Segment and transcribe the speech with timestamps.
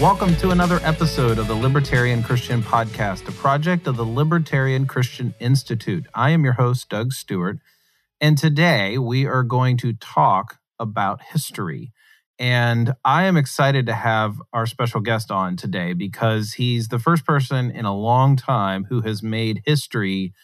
[0.00, 5.34] Welcome to another episode of the Libertarian Christian Podcast, a project of the Libertarian Christian
[5.38, 6.06] Institute.
[6.12, 7.58] I am your host, Doug Stuart,
[8.20, 11.92] and today we are going to talk about history.
[12.40, 17.24] And I am excited to have our special guest on today because he's the first
[17.24, 20.34] person in a long time who has made history.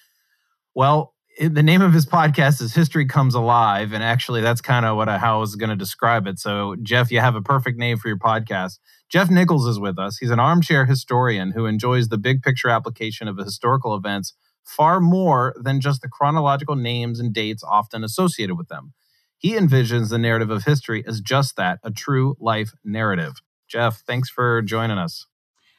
[0.74, 3.92] Well, the name of his podcast is History Comes Alive.
[3.92, 6.38] And actually, that's kind of what I, how I was going to describe it.
[6.38, 8.78] So, Jeff, you have a perfect name for your podcast.
[9.10, 10.18] Jeff Nichols is with us.
[10.18, 15.52] He's an armchair historian who enjoys the big picture application of historical events far more
[15.60, 18.92] than just the chronological names and dates often associated with them.
[19.36, 23.42] He envisions the narrative of history as just that a true life narrative.
[23.66, 25.26] Jeff, thanks for joining us.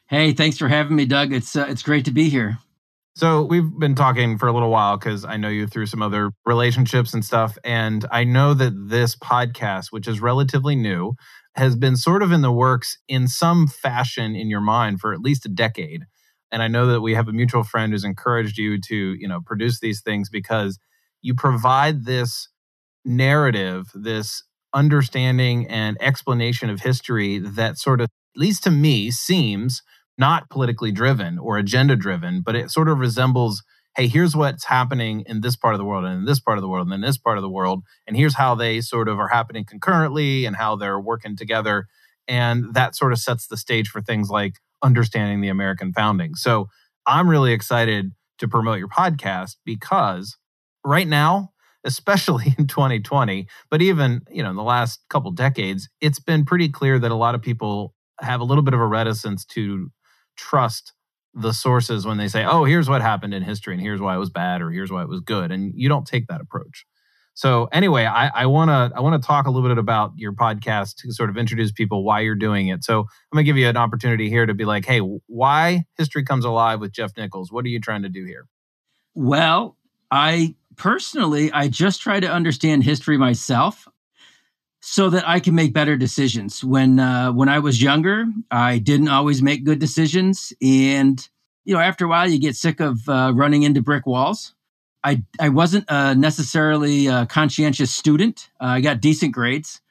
[0.07, 1.31] Hey, thanks for having me, Doug.
[1.31, 2.57] It's uh, it's great to be here.
[3.15, 6.31] So we've been talking for a little while because I know you through some other
[6.45, 11.15] relationships and stuff, and I know that this podcast, which is relatively new,
[11.55, 15.19] has been sort of in the works in some fashion in your mind for at
[15.19, 16.05] least a decade.
[16.51, 19.39] And I know that we have a mutual friend who's encouraged you to, you know,
[19.45, 20.79] produce these things because
[21.21, 22.49] you provide this
[23.05, 29.81] narrative, this understanding and explanation of history that sort of, at least to me, seems
[30.17, 33.63] not politically driven or agenda driven, but it sort of resembles
[33.95, 36.61] hey, here's what's happening in this part of the world and in this part of
[36.61, 37.83] the world and in this part of the world.
[38.07, 41.87] And here's how they sort of are happening concurrently and how they're working together.
[42.27, 46.35] And that sort of sets the stage for things like understanding the American founding.
[46.35, 46.69] So
[47.05, 50.37] I'm really excited to promote your podcast because
[50.85, 51.51] right now,
[51.83, 56.69] especially in 2020, but even, you know, in the last couple decades, it's been pretty
[56.69, 59.89] clear that a lot of people have a little bit of a reticence to
[60.37, 60.93] trust
[61.33, 64.19] the sources when they say, "Oh, here's what happened in history, and here's why it
[64.19, 66.85] was bad, or here's why it was good," and you don't take that approach.
[67.33, 70.97] So anyway, I want to I want to talk a little bit about your podcast
[70.97, 72.83] to sort of introduce people why you're doing it.
[72.83, 76.43] So I'm gonna give you an opportunity here to be like, "Hey, why history comes
[76.43, 77.51] alive with Jeff Nichols?
[77.51, 78.47] What are you trying to do here?"
[79.15, 79.77] Well,
[80.11, 83.87] I personally I just try to understand history myself
[84.81, 86.63] so that I can make better decisions.
[86.63, 91.27] When uh, when I was younger, I didn't always make good decisions, and
[91.63, 94.53] you know, after a while, you get sick of uh, running into brick walls.
[95.03, 98.49] I I wasn't uh, necessarily a conscientious student.
[98.59, 99.81] Uh, I got decent grades,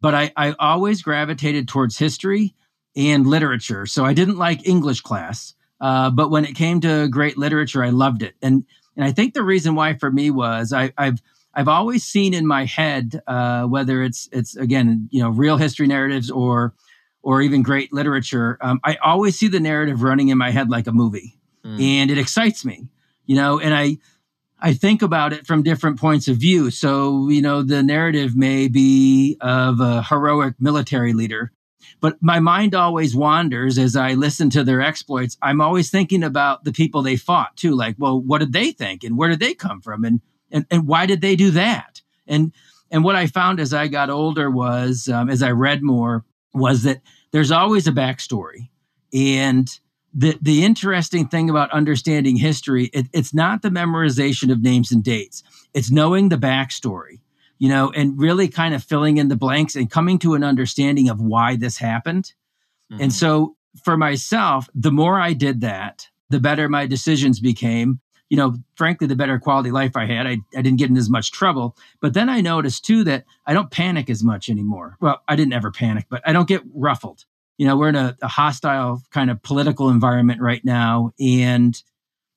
[0.00, 2.54] but I I always gravitated towards history
[2.96, 3.86] and literature.
[3.86, 7.90] So I didn't like English class, uh, but when it came to great literature, I
[7.90, 8.34] loved it.
[8.42, 8.64] And
[8.96, 11.22] and I think the reason why for me was I, I've
[11.54, 15.86] I've always seen in my head, uh, whether it's it's again, you know, real history
[15.86, 16.74] narratives or
[17.22, 20.86] or even great literature, um, I always see the narrative running in my head like
[20.86, 21.80] a movie, mm.
[21.80, 22.88] and it excites me,
[23.26, 23.60] you know.
[23.60, 23.98] And I
[24.60, 26.70] I think about it from different points of view.
[26.70, 31.52] So you know, the narrative may be of a heroic military leader,
[32.00, 35.36] but my mind always wanders as I listen to their exploits.
[35.42, 37.76] I'm always thinking about the people they fought too.
[37.76, 40.20] Like, well, what did they think, and where did they come from, and
[40.52, 42.02] and, and why did they do that?
[42.26, 42.52] And
[42.90, 46.82] and what I found as I got older was, um, as I read more, was
[46.82, 47.00] that
[47.32, 48.68] there's always a backstory.
[49.12, 49.68] And
[50.14, 55.02] the the interesting thing about understanding history, it, it's not the memorization of names and
[55.02, 55.42] dates.
[55.72, 57.20] It's knowing the backstory,
[57.58, 61.08] you know, and really kind of filling in the blanks and coming to an understanding
[61.08, 62.34] of why this happened.
[62.92, 63.04] Mm-hmm.
[63.04, 68.00] And so for myself, the more I did that, the better my decisions became
[68.32, 70.26] you know, frankly, the better quality life I had.
[70.26, 71.76] I, I didn't get in as much trouble.
[72.00, 74.96] But then I noticed too that I don't panic as much anymore.
[75.02, 77.26] Well, I didn't ever panic, but I don't get ruffled.
[77.58, 81.12] You know, we're in a, a hostile kind of political environment right now.
[81.20, 81.76] And,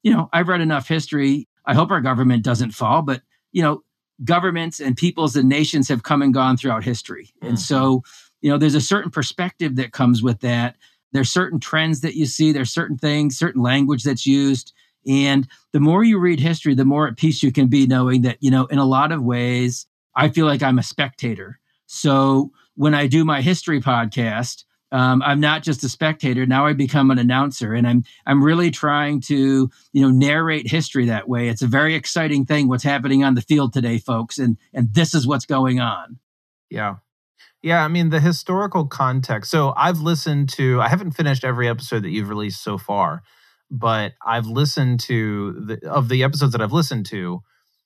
[0.04, 1.48] you know, I've read enough history.
[1.66, 3.22] I hope our government doesn't fall, but,
[3.54, 3.82] you know,
[4.22, 7.32] governments and peoples and nations have come and gone throughout history.
[7.38, 7.48] Mm-hmm.
[7.48, 8.04] And so,
[8.42, 10.76] you know, there's a certain perspective that comes with that.
[11.14, 14.74] There's certain trends that you see, there's certain things, certain language that's used
[15.08, 18.38] and the more you read history, the more at peace you can be knowing that,
[18.40, 21.60] you know, in a lot of ways, I feel like I'm a spectator.
[21.86, 26.46] So when I do my history podcast, um, I'm not just a spectator.
[26.46, 31.06] Now I become an announcer, and I'm I'm really trying to you know narrate history
[31.08, 31.50] that way.
[31.50, 35.14] It's a very exciting thing what's happening on the field today, folks, and and this
[35.14, 36.20] is what's going on.
[36.70, 36.96] Yeah,
[37.62, 37.84] yeah.
[37.84, 39.52] I mean the historical context.
[39.52, 40.80] So I've listened to.
[40.82, 43.24] I haven't finished every episode that you've released so far,
[43.72, 47.42] but I've listened to the of the episodes that I've listened to,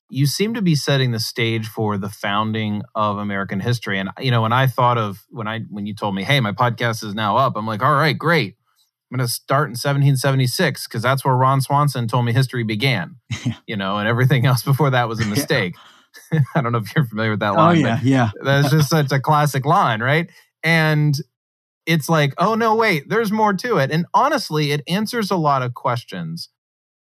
[0.09, 3.99] you seem to be setting the stage for the founding of American history.
[3.99, 6.51] And you know, when I thought of when I when you told me, "Hey, my
[6.51, 8.55] podcast is now up," I'm like, "All right, great.
[9.11, 13.15] I'm going to start in 1776 because that's where Ron Swanson told me history began."
[13.67, 15.75] you know, and everything else before that was a mistake.
[16.55, 17.77] I don't know if you're familiar with that oh, line.
[17.77, 18.29] Oh yeah, yeah.
[18.43, 20.29] That's just such a classic line, right?
[20.63, 21.15] And
[21.89, 23.89] it's like, oh no, wait, there's more to it.
[23.89, 26.49] And honestly, it answers a lot of questions.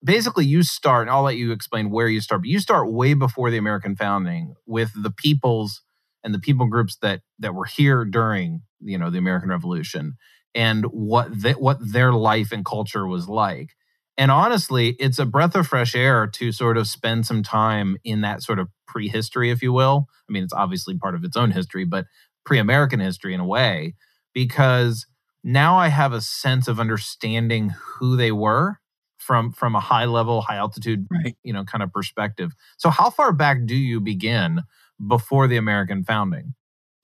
[0.04, 3.16] Basically you start and i'll let you explain where you start but you start way
[3.16, 5.82] before the american founding with the peoples
[6.24, 10.16] and the people groups that that were here during you know the american revolution
[10.54, 13.72] and what they, what their life and culture was like.
[14.20, 18.22] And honestly it's a breath of fresh air to sort of spend some time in
[18.22, 20.08] that sort of prehistory if you will.
[20.30, 22.06] I mean it's obviously part of its own history but
[22.46, 23.96] pre-american history in a way
[24.38, 25.08] because
[25.44, 28.78] now i have a sense of understanding who they were
[29.18, 31.36] from from a high level high altitude right.
[31.44, 32.54] you know kind of perspective.
[32.78, 34.64] So how far back do you begin
[35.06, 36.54] before the american founding?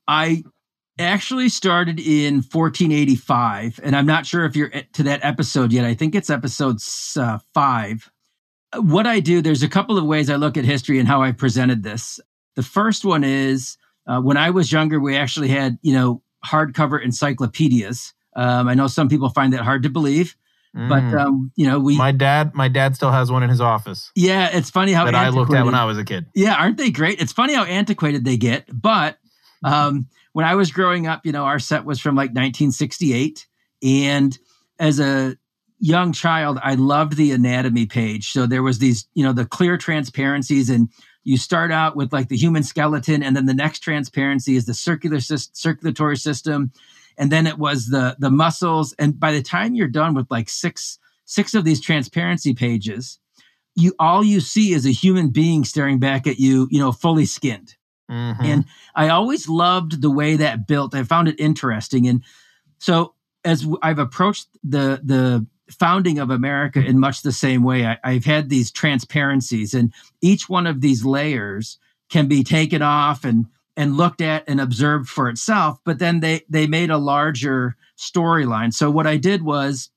[0.08, 0.44] I
[1.00, 5.86] actually started in 1485 and i'm not sure if you're to that episode yet.
[5.86, 6.78] I think it's episode
[7.18, 8.10] uh, five.
[8.76, 11.32] What i do there's a couple of ways i look at history and how i
[11.32, 12.20] presented this.
[12.56, 13.78] The first one is
[14.08, 18.88] uh, when i was younger we actually had you know hardcover encyclopedias um, i know
[18.88, 20.36] some people find that hard to believe
[20.76, 21.20] but Mm.
[21.20, 24.50] um, you know, we my dad my dad still has one in his office yeah,
[24.52, 26.90] it's funny how that i looked at when i was a kid Yeah, aren't they
[26.90, 27.22] great?
[27.22, 28.66] It's funny how antiquated they get.
[28.74, 29.20] But
[29.64, 33.46] um, when I was growing up, you know, our set was from like 1968,
[33.84, 34.38] and
[34.80, 35.38] as a
[35.80, 38.32] young child, I loved the anatomy page.
[38.32, 40.90] So there was these, you know, the clear transparencies, and
[41.24, 44.74] you start out with like the human skeleton, and then the next transparency is the
[44.74, 46.72] circular circulatory system,
[47.18, 48.94] and then it was the the muscles.
[49.00, 53.20] And by the time you're done with like six six of these transparency pages,
[53.76, 57.26] you all you see is a human being staring back at you, you know, fully
[57.26, 57.76] skinned.
[58.12, 58.44] Mhm.
[58.44, 58.66] And
[58.96, 60.94] I always loved the way that built.
[60.94, 62.08] I found it interesting.
[62.08, 62.24] And
[62.80, 63.14] so
[63.46, 68.26] as i've approached the the founding of America in much the same way, I, I've
[68.26, 71.78] had these transparencies, and each one of these layers
[72.10, 75.80] can be taken off and and looked at and observed for itself.
[75.84, 78.74] But then they they made a larger storyline.
[78.74, 79.90] So what I did was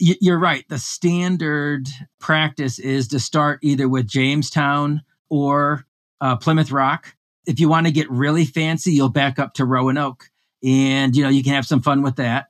[0.00, 0.64] y- you're right.
[0.68, 5.86] The standard practice is to start either with Jamestown or
[6.20, 7.14] uh, Plymouth Rock.
[7.46, 10.30] If you want to get really fancy, you'll back up to Roanoke,
[10.62, 12.49] and you know you can have some fun with that.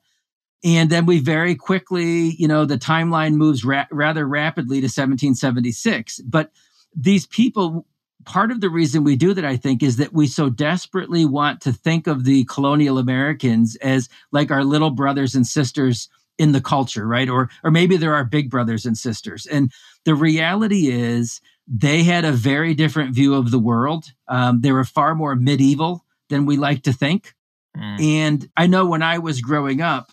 [0.62, 6.20] And then we very quickly, you know, the timeline moves ra- rather rapidly to 1776.
[6.20, 6.50] But
[6.94, 7.86] these people,
[8.24, 11.62] part of the reason we do that, I think, is that we so desperately want
[11.62, 16.60] to think of the colonial Americans as like our little brothers and sisters in the
[16.60, 17.28] culture, right?
[17.28, 19.46] Or or maybe they're our big brothers and sisters.
[19.46, 19.70] And
[20.04, 24.12] the reality is they had a very different view of the world.
[24.26, 27.34] Um, they were far more medieval than we like to think.
[27.76, 28.02] Mm.
[28.02, 30.12] And I know when I was growing up,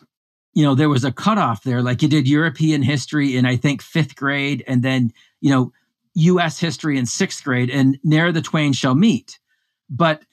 [0.57, 1.83] you know, there was a cutoff there.
[1.83, 5.71] Like you did European history in, I think, fifth grade, and then, you know,
[6.15, 9.37] US history in sixth grade, and ne'er the twain shall meet.
[9.87, 10.23] But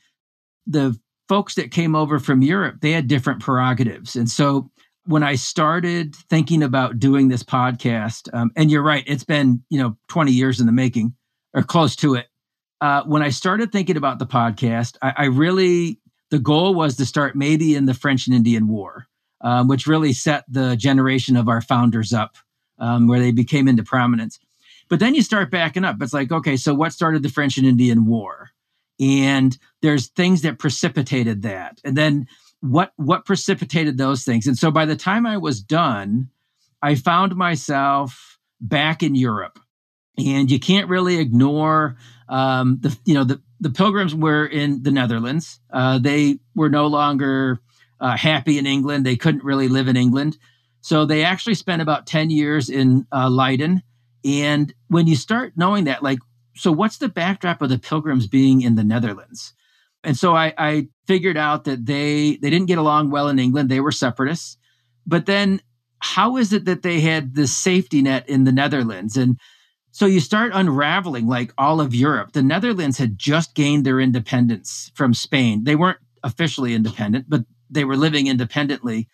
[0.66, 0.98] the
[1.28, 4.16] folks that came over from Europe, they had different prerogatives.
[4.16, 4.70] And so
[5.04, 9.78] when I started thinking about doing this podcast, um, and you're right, it's been, you
[9.78, 11.14] know, 20 years in the making
[11.52, 12.28] or close to it.
[12.80, 16.00] Uh, when I started thinking about the podcast, I, I really,
[16.30, 19.06] the goal was to start maybe in the French and Indian War,
[19.40, 22.36] um, which really set the generation of our founders up,
[22.78, 24.38] um, where they became into prominence.
[24.88, 25.96] But then you start backing up.
[26.00, 28.50] It's like, okay, so what started the French and Indian War?
[29.00, 31.80] And there's things that precipitated that.
[31.84, 32.26] And then
[32.60, 34.46] what what precipitated those things?
[34.46, 36.28] And so by the time I was done,
[36.80, 39.58] I found myself back in Europe.
[40.16, 41.96] And you can't really ignore
[42.28, 45.60] um, the you know the the pilgrims were in the Netherlands.
[45.72, 47.60] Uh, they were no longer
[48.04, 49.04] uh, happy in England.
[49.04, 50.38] They couldn't really live in England,
[50.80, 53.82] so they actually spent about ten years in uh, Leiden.
[54.24, 56.18] And when you start knowing that, like,
[56.56, 59.54] so what's the backdrop of the pilgrims being in the Netherlands?
[60.04, 63.68] And so I, I figured out that they they didn't get along well in England.
[63.68, 64.58] They were separatists.
[65.06, 65.60] But then
[65.98, 69.16] how is it that they had this safety net in the Netherlands?
[69.16, 69.38] And
[69.90, 72.32] so you start unraveling like all of Europe.
[72.32, 75.64] The Netherlands had just gained their independence from Spain.
[75.64, 77.44] They weren't officially independent, but
[77.74, 79.08] they were living independently.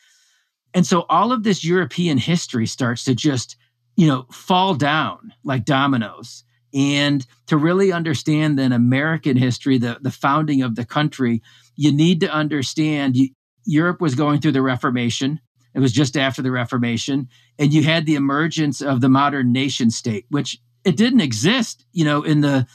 [0.73, 3.57] And so all of this European history starts to just,
[3.97, 6.45] you know, fall down like dominoes.
[6.73, 11.43] And to really understand then American history, the, the founding of the country,
[11.75, 13.17] you need to understand
[13.65, 15.41] Europe was going through the Reformation.
[15.75, 17.29] It was just after the Reformation.
[17.59, 22.05] And you had the emergence of the modern nation state, which it didn't exist, you
[22.05, 22.67] know, in the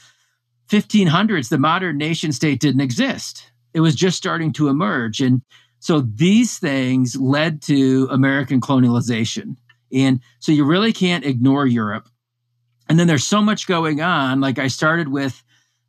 [0.68, 3.50] 1500s, the modern nation state didn't exist.
[3.74, 5.20] It was just starting to emerge.
[5.20, 5.42] And
[5.78, 9.56] so these things led to American colonialization.
[9.92, 12.08] And so you really can't ignore Europe.
[12.88, 14.40] And then there's so much going on.
[14.40, 15.42] Like I started with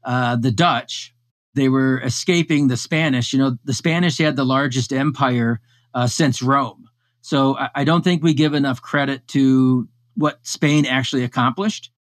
[0.04, 1.14] uh, the Dutch,
[1.54, 3.34] they were escaping the Spanish.
[3.34, 5.60] You know, the Spanish had the largest empire
[5.94, 6.88] uh, since Rome.
[7.22, 11.92] So I, I don't think we give enough credit to what Spain actually accomplished.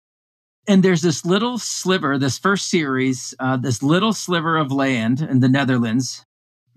[0.67, 5.39] And there's this little sliver, this first series, uh, this little sliver of land in
[5.39, 6.25] the Netherlands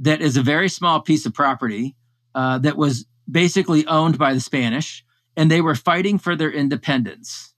[0.01, 1.95] that is a very small piece of property
[2.35, 5.05] uh, that was basically owned by the Spanish,
[5.37, 7.55] and they were fighting for their independence.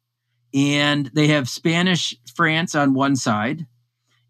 [0.52, 3.66] And they have Spanish France on one side,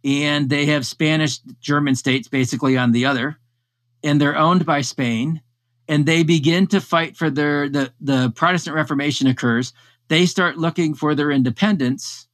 [0.05, 3.39] and they have Spanish German states basically on the other,
[4.05, 5.41] and they're owned by Spain.
[5.89, 9.73] And they begin to fight for their the the Protestant Reformation occurs.
[10.09, 12.29] They start looking for their independence,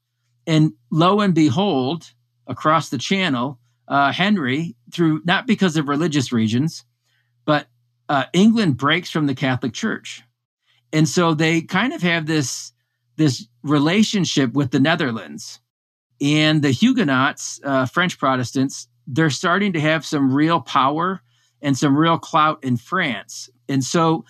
[0.46, 2.12] and lo and behold,
[2.46, 3.58] across the channel,
[3.88, 6.84] uh, Henry, through not because of religious reasons,
[7.44, 7.66] but
[8.08, 10.22] uh, England breaks from the Catholic Church,
[10.92, 12.72] and so they kind of have this
[13.16, 15.60] this relationship with the Netherlands
[16.20, 18.88] and the Huguenots, uh, French Protestants.
[19.06, 21.20] They're starting to have some real power
[21.60, 24.24] and some real clout in France, and so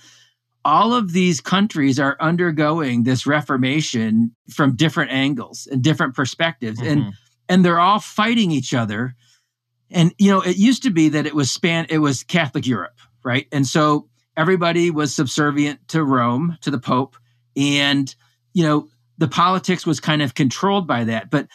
[0.64, 7.00] all of these countries are undergoing this reformation from different angles and different perspectives mm-hmm.
[7.00, 7.12] and
[7.48, 9.14] and they're all fighting each other
[9.90, 12.98] and you know, it used to be that it was span it was Catholic Europe,
[13.24, 13.46] right?
[13.52, 17.16] And so everybody was subservient to Rome, to the Pope,
[17.56, 18.14] and
[18.52, 21.30] you know, the politics was kind of controlled by that.
[21.30, 21.48] But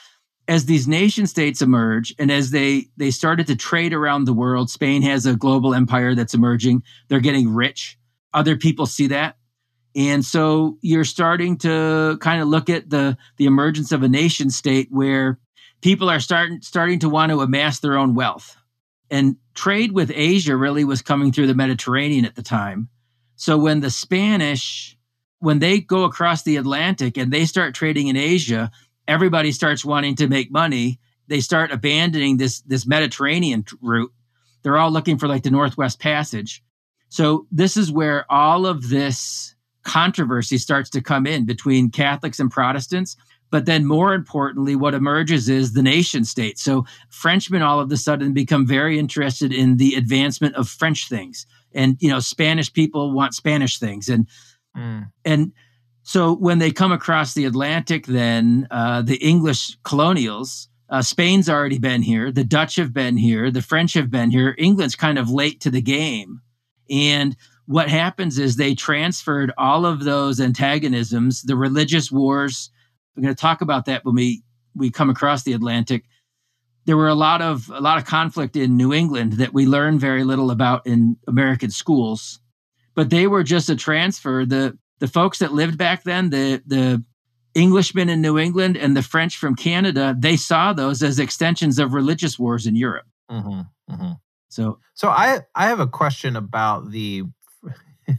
[0.48, 4.70] as these nation states emerge and as they they started to trade around the world,
[4.70, 6.84] Spain has a global empire that's emerging.
[7.08, 7.98] They're getting rich.
[8.34, 9.38] Other people see that.
[9.96, 14.50] And so you're starting to kind of look at the the emergence of a nation
[14.50, 15.40] state where
[15.84, 18.58] people are starting starting to want to amass their own wealth.
[19.12, 22.90] And trade with Asia really was coming through the Mediterranean at the time.
[23.36, 24.98] So when the Spanish
[25.40, 28.72] when they go across the Atlantic and they start trading in Asia,
[29.10, 31.00] everybody starts wanting to make money.
[31.28, 34.14] They start abandoning this this Mediterranean route.
[34.64, 36.64] They're all looking for like the Northwest Passage.
[37.10, 42.50] So this is where all of this controversy starts to come in between Catholics and
[42.50, 43.18] Protestants.
[43.54, 46.58] But then, more importantly, what emerges is the nation state.
[46.58, 51.46] So Frenchmen all of a sudden become very interested in the advancement of French things,
[51.72, 54.28] and you know, Spanish people want Spanish things, and
[54.76, 55.06] mm.
[55.24, 55.52] and
[56.02, 60.68] so when they come across the Atlantic, then uh, the English colonials.
[60.90, 62.32] Uh, Spain's already been here.
[62.32, 63.52] The Dutch have been here.
[63.52, 64.56] The French have been here.
[64.58, 66.42] England's kind of late to the game.
[66.90, 72.72] And what happens is they transferred all of those antagonisms, the religious wars,
[73.16, 74.44] we're going to talk about that when we
[74.76, 76.06] we come across the Atlantic.
[76.86, 80.00] There were a lot of a lot of conflict in New England that we learn
[80.00, 82.40] very little about in American schools,
[82.96, 84.46] but they were just a transfer.
[84.46, 87.04] the The folks that lived back then, the the
[87.56, 91.94] Englishmen in New England and the French from Canada, they saw those as extensions of
[91.94, 93.06] religious wars in Europe.
[93.30, 94.12] Mm-hmm, mm-hmm.
[94.50, 97.24] So, so I I have a question about the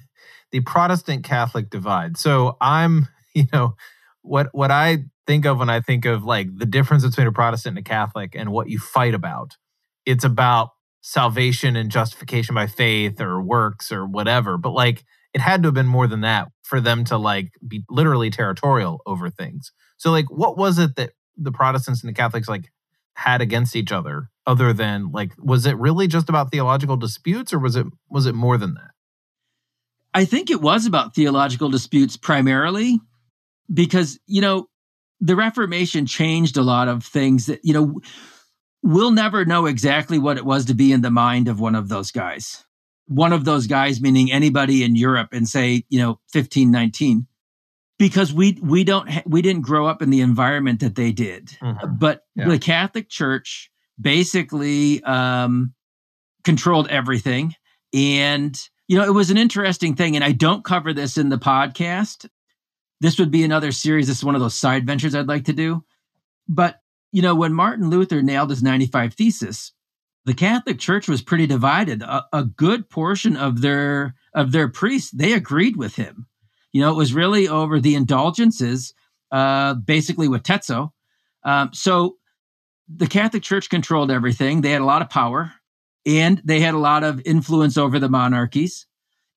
[0.52, 2.16] the Protestant Catholic divide.
[2.16, 3.76] So I'm you know
[4.24, 7.78] what what I think of when I think of like the difference between a Protestant
[7.78, 9.56] and a Catholic and what you fight about.
[10.04, 10.70] It's about
[11.02, 14.58] salvation and justification by faith or works or whatever.
[14.58, 17.84] But like it had to have been more than that for them to like be
[17.90, 19.72] literally territorial over things.
[19.96, 22.70] So like what was it that the Protestants and the Catholics like
[23.16, 27.58] had against each other other than like was it really just about theological disputes or
[27.58, 28.90] was it was it more than that?
[30.14, 33.00] I think it was about theological disputes primarily
[33.73, 34.68] because you know
[35.21, 38.00] the reformation changed a lot of things that you know
[38.83, 41.88] we'll never know exactly what it was to be in the mind of one of
[41.88, 42.64] those guys
[43.06, 47.26] one of those guys meaning anybody in europe and say you know 1519
[47.99, 51.49] because we we don't ha- we didn't grow up in the environment that they did
[51.62, 51.97] mm-hmm.
[51.97, 52.49] but yeah.
[52.49, 55.73] the catholic church basically um
[56.44, 57.54] controlled everything
[57.94, 61.38] and you know it was an interesting thing and i don't cover this in the
[61.38, 62.28] podcast
[63.04, 64.06] this would be another series.
[64.06, 65.84] This is one of those side ventures I'd like to do.
[66.49, 66.80] But,
[67.12, 69.73] you know, when Martin Luther nailed his 95 thesis,
[70.25, 72.02] the Catholic Church was pretty divided.
[72.02, 76.26] A, a good portion of their of their priests, they agreed with him.
[76.73, 78.94] You know, it was really over the indulgences,
[79.30, 80.94] uh, basically with Tetzel.
[81.44, 82.16] Um, so
[82.88, 84.61] the Catholic Church controlled everything.
[84.61, 85.52] They had a lot of power
[86.06, 88.87] and they had a lot of influence over the monarchies.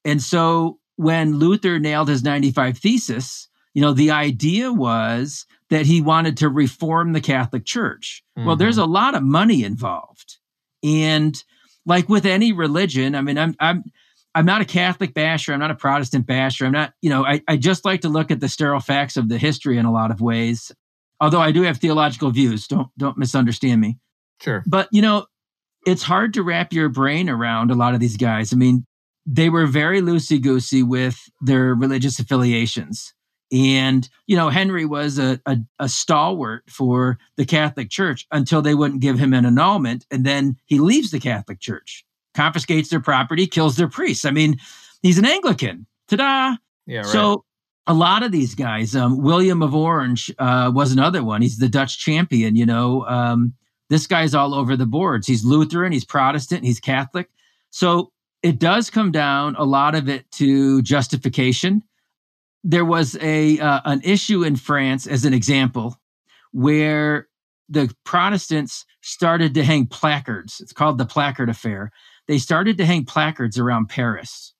[0.03, 6.01] And so when Luther nailed his 95 thesis, you know, the idea was that he
[6.01, 8.23] wanted to reform the Catholic Church.
[8.35, 8.47] Mm-hmm.
[8.47, 10.39] Well, there's a lot of money involved.
[10.83, 11.39] And
[11.85, 13.83] like with any religion, I mean, I'm I'm
[14.33, 16.65] I'm not a Catholic basher, I'm not a Protestant basher.
[16.65, 19.29] I'm not, you know, I, I just like to look at the sterile facts of
[19.29, 20.71] the history in a lot of ways.
[21.21, 22.65] Although I do have theological views.
[22.65, 23.99] Don't don't misunderstand me.
[24.41, 24.63] Sure.
[24.65, 25.27] But you know,
[25.85, 28.51] it's hard to wrap your brain around a lot of these guys.
[28.53, 28.87] I mean,
[29.27, 33.13] they were very loosey goosey with their religious affiliations.
[33.51, 38.75] And, you know, Henry was a, a, a, stalwart for the Catholic Church until they
[38.75, 40.05] wouldn't give him an annulment.
[40.11, 44.25] And then he leaves the Catholic Church, confiscates their property, kills their priests.
[44.25, 44.57] I mean,
[45.01, 45.85] he's an Anglican.
[46.09, 46.55] Ta da!
[46.85, 47.05] Yeah, right.
[47.05, 47.45] So
[47.87, 51.41] a lot of these guys, um, William of Orange uh, was another one.
[51.41, 53.05] He's the Dutch champion, you know.
[53.05, 53.53] Um,
[53.89, 55.25] this guy's all over the boards.
[55.25, 57.29] He's Lutheran, he's Protestant, he's Catholic.
[57.69, 58.11] So
[58.43, 61.81] it does come down a lot of it to justification
[62.67, 65.97] there was a uh, an issue in France, as an example,
[66.51, 67.29] where
[67.69, 70.59] the Protestants started to hang placards.
[70.59, 71.91] It's called the Placard Affair.
[72.27, 74.53] They started to hang placards around Paris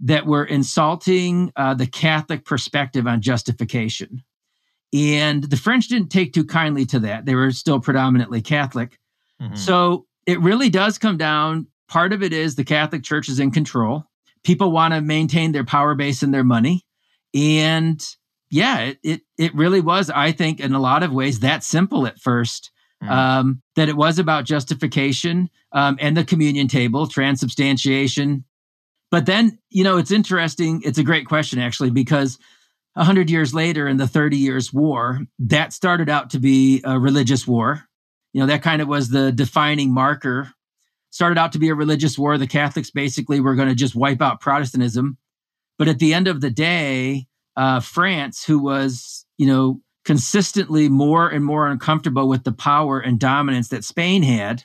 [0.00, 4.24] that were insulting uh, the Catholic perspective on justification.
[4.92, 7.24] And the French didn't take too kindly to that.
[7.24, 8.98] They were still predominantly Catholic.
[9.40, 9.54] Mm-hmm.
[9.54, 11.68] So it really does come down.
[11.86, 14.04] Part of it is the Catholic Church is in control.
[14.42, 16.84] People want to maintain their power base and their money.
[17.34, 18.04] And
[18.50, 22.06] yeah, it, it, it really was, I think, in a lot of ways, that simple
[22.06, 22.70] at first.
[23.02, 23.10] Mm.
[23.10, 28.44] Um, that it was about justification um, and the communion table, transubstantiation.
[29.10, 30.80] But then, you know, it's interesting.
[30.84, 32.38] It's a great question, actually, because
[32.94, 37.46] 100 years later in the 30 Years' War, that started out to be a religious
[37.46, 37.84] war.
[38.32, 40.52] You know, that kind of was the defining marker.
[41.10, 42.38] Started out to be a religious war.
[42.38, 45.18] The Catholics basically were going to just wipe out Protestantism.
[45.78, 47.26] But at the end of the day,
[47.56, 53.18] uh, France, who was, you know, consistently more and more uncomfortable with the power and
[53.18, 54.64] dominance that Spain had.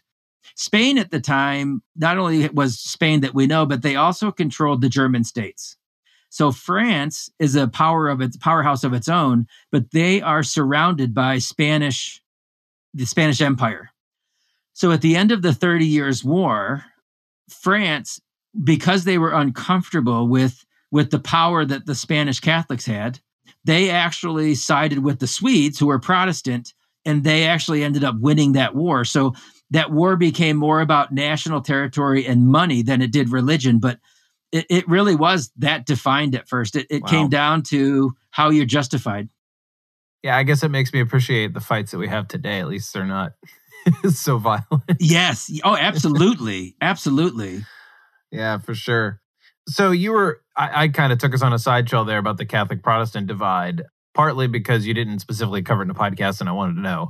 [0.55, 4.81] Spain at the time, not only was Spain that we know, but they also controlled
[4.81, 5.77] the German states.
[6.29, 11.13] So France is a power of its powerhouse of its own, but they are surrounded
[11.13, 12.21] by Spanish,
[12.93, 13.91] the Spanish Empire.
[14.73, 16.85] So at the end of the Thirty Years' War,
[17.49, 18.19] France,
[18.63, 23.19] because they were uncomfortable with with the power that the Spanish Catholics had.
[23.65, 26.73] They actually sided with the Swedes, who were Protestant,
[27.05, 29.05] and they actually ended up winning that war.
[29.05, 29.33] So
[29.71, 33.79] that war became more about national territory and money than it did religion.
[33.79, 33.99] But
[34.51, 36.75] it, it really was that defined at first.
[36.75, 37.09] It, it wow.
[37.09, 39.29] came down to how you're justified.
[40.23, 42.59] Yeah, I guess it makes me appreciate the fights that we have today.
[42.59, 43.33] At least they're not
[44.09, 44.83] so violent.
[44.99, 45.51] Yes.
[45.63, 46.75] Oh, absolutely.
[46.81, 47.63] absolutely.
[48.31, 49.21] Yeah, for sure.
[49.69, 52.37] So you were, I, I kind of took us on a side sideshow there about
[52.37, 53.83] the Catholic Protestant divide,
[54.15, 57.09] partly because you didn't specifically cover it in a podcast and I wanted to know.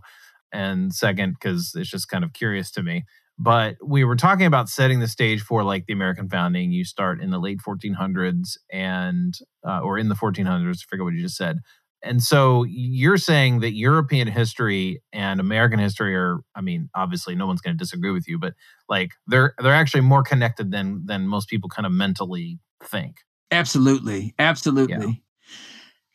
[0.52, 3.06] And second, because it's just kind of curious to me.
[3.38, 6.74] But we were talking about setting the stage for like the American founding.
[6.74, 9.34] You start in the late 1400s and,
[9.66, 11.60] uh, or in the 1400s, I forget what you just said.
[12.02, 17.48] And so you're saying that European history and American history are, I mean, obviously no
[17.48, 18.54] one's going to disagree with you, but
[18.90, 23.18] like they're they're actually more connected than than most people kind of mentally think.
[23.52, 25.24] Absolutely, absolutely.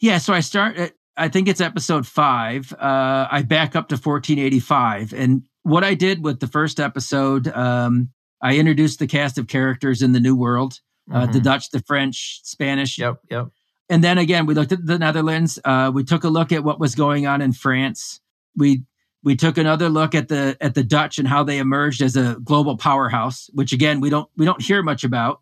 [0.01, 0.13] Yeah.
[0.13, 0.77] yeah so I start.
[0.77, 2.73] At, I think it's episode five.
[2.73, 8.11] Uh, I back up to 1485, and what I did with the first episode, um,
[8.43, 10.81] I introduced the cast of characters in the New World,
[11.13, 11.33] uh, mm-hmm.
[11.33, 12.99] the Dutch, the French, Spanish.
[12.99, 13.49] Yep, yep
[13.89, 15.59] and then again, we looked at the Netherlands.
[15.65, 18.21] Uh, we took a look at what was going on in France.
[18.57, 18.85] We
[19.25, 22.37] we took another look at the at the Dutch and how they emerged as a
[22.45, 25.41] global powerhouse, which again we don't we don't hear much about.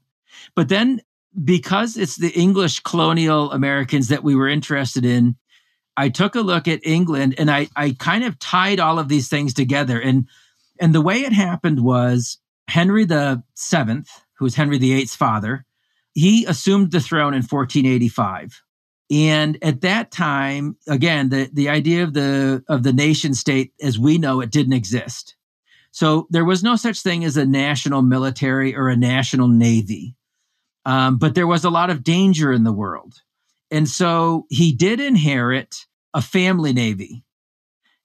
[0.55, 1.03] But then
[1.45, 5.37] because it's the English colonial Americans that we were interested in,
[5.97, 9.29] I took a look at England and I I kind of tied all of these
[9.29, 10.01] things together.
[10.01, 10.29] And
[10.81, 15.67] and the way it happened was Henry the Seventh, who was Henry VIII's father,
[16.15, 18.63] he assumed the throne in 1485.
[19.13, 23.99] And at that time, again, the, the idea of the of the nation state as
[23.99, 25.37] we know it didn't exist.
[25.91, 30.17] So there was no such thing as a national military or a national navy.
[30.87, 33.17] Um, but there was a lot of danger in the world.
[33.71, 37.23] And so he did inherit a family navy.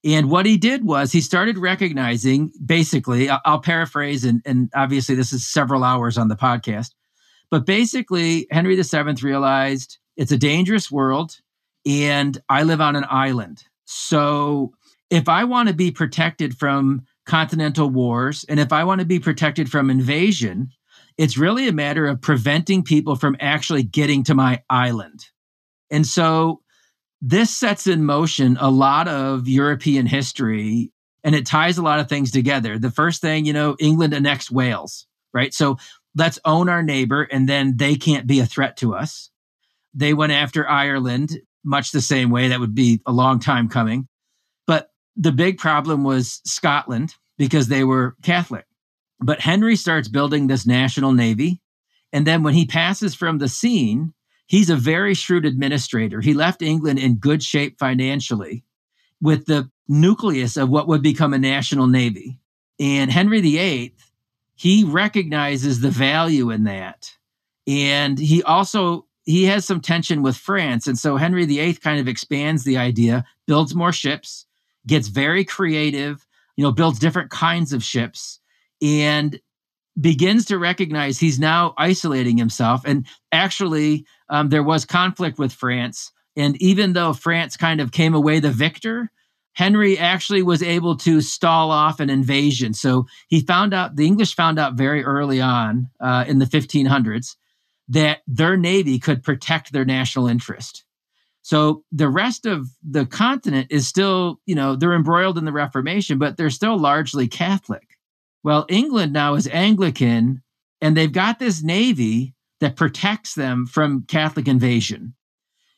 [0.03, 5.31] And what he did was he started recognizing, basically, I'll paraphrase, and, and obviously this
[5.31, 6.89] is several hours on the podcast.
[7.49, 11.39] But basically, Henry VII realized it's a dangerous world
[11.85, 13.63] and I live on an island.
[13.85, 14.73] So
[15.09, 19.19] if I want to be protected from continental wars and if I want to be
[19.19, 20.71] protected from invasion,
[21.17, 25.25] It's really a matter of preventing people from actually getting to my island.
[25.89, 26.61] And so
[27.21, 30.91] this sets in motion a lot of European history
[31.23, 32.77] and it ties a lot of things together.
[32.77, 35.53] The first thing, you know, England annexed Wales, right?
[35.53, 35.77] So
[36.15, 39.31] let's own our neighbor and then they can't be a threat to us.
[39.93, 42.47] They went after Ireland much the same way.
[42.47, 44.07] That would be a long time coming.
[44.65, 48.65] But the big problem was Scotland because they were Catholic.
[49.19, 51.61] But Henry starts building this national navy.
[52.13, 54.13] And then when he passes from the scene,
[54.47, 56.21] he's a very shrewd administrator.
[56.21, 58.63] He left England in good shape financially
[59.21, 62.39] with the nucleus of what would become a national navy.
[62.79, 63.95] And Henry VIII,
[64.55, 67.11] he recognizes the value in that.
[67.65, 70.87] And he also he has some tension with France.
[70.87, 74.45] And so Henry VIII kind of expands the idea, builds more ships,
[74.87, 78.39] gets very creative, you know, builds different kinds of ships
[78.81, 79.37] and
[79.99, 82.83] begins to recognize he's now isolating himself.
[82.85, 86.13] And actually, um, there was conflict with France.
[86.37, 89.11] And even though France kind of came away the victor,
[89.51, 92.73] Henry actually was able to stall off an invasion.
[92.73, 97.35] So he found out, the English found out very early on uh, in the 1500s
[97.89, 100.83] that their navy could protect their national interest.
[101.41, 106.17] So the rest of the continent is still, you know, they're embroiled in the Reformation,
[106.17, 107.97] but they're still largely Catholic.
[108.43, 110.41] Well, England now is Anglican,
[110.81, 115.13] and they've got this navy that protects them from Catholic invasion.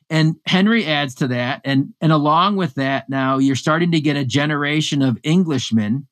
[0.10, 1.62] And Henry adds to that.
[1.63, 6.08] And, and along with that, now you're starting to get a generation of Englishmen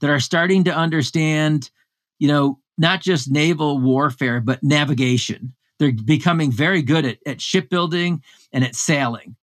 [0.00, 1.70] that are starting to understand,
[2.18, 5.54] you know, not just naval warfare, but navigation.
[5.78, 9.36] They're becoming very good at, at shipbuilding and at sailing.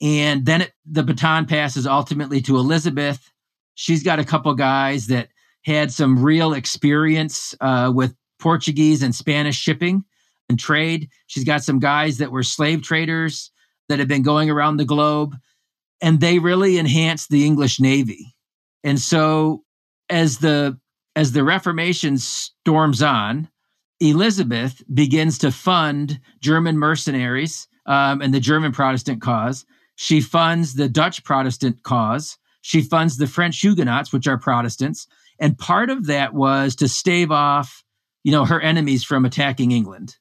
[0.00, 3.30] And then it, the baton passes ultimately to Elizabeth.
[3.74, 5.28] She's got a couple guys that
[5.64, 10.04] had some real experience uh, with Portuguese and Spanish shipping
[10.48, 11.08] and trade.
[11.28, 13.50] She's got some guys that were slave traders
[13.88, 15.36] that have been going around the globe,
[16.00, 18.34] and they really enhanced the English Navy.
[18.82, 19.62] And so,
[20.10, 20.78] as the
[21.14, 23.48] as the Reformation storms on,
[24.00, 29.64] Elizabeth begins to fund German mercenaries um, and the German Protestant cause.
[29.96, 32.38] She funds the Dutch Protestant cause.
[32.62, 35.06] She funds the French Huguenots, which are Protestants.
[35.38, 37.84] And part of that was to stave off,
[38.24, 40.16] you know, her enemies from attacking England.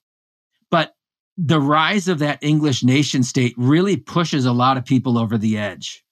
[0.69, 0.93] But
[1.37, 5.57] the rise of that English nation state really pushes a lot of people over the
[5.57, 6.03] edge.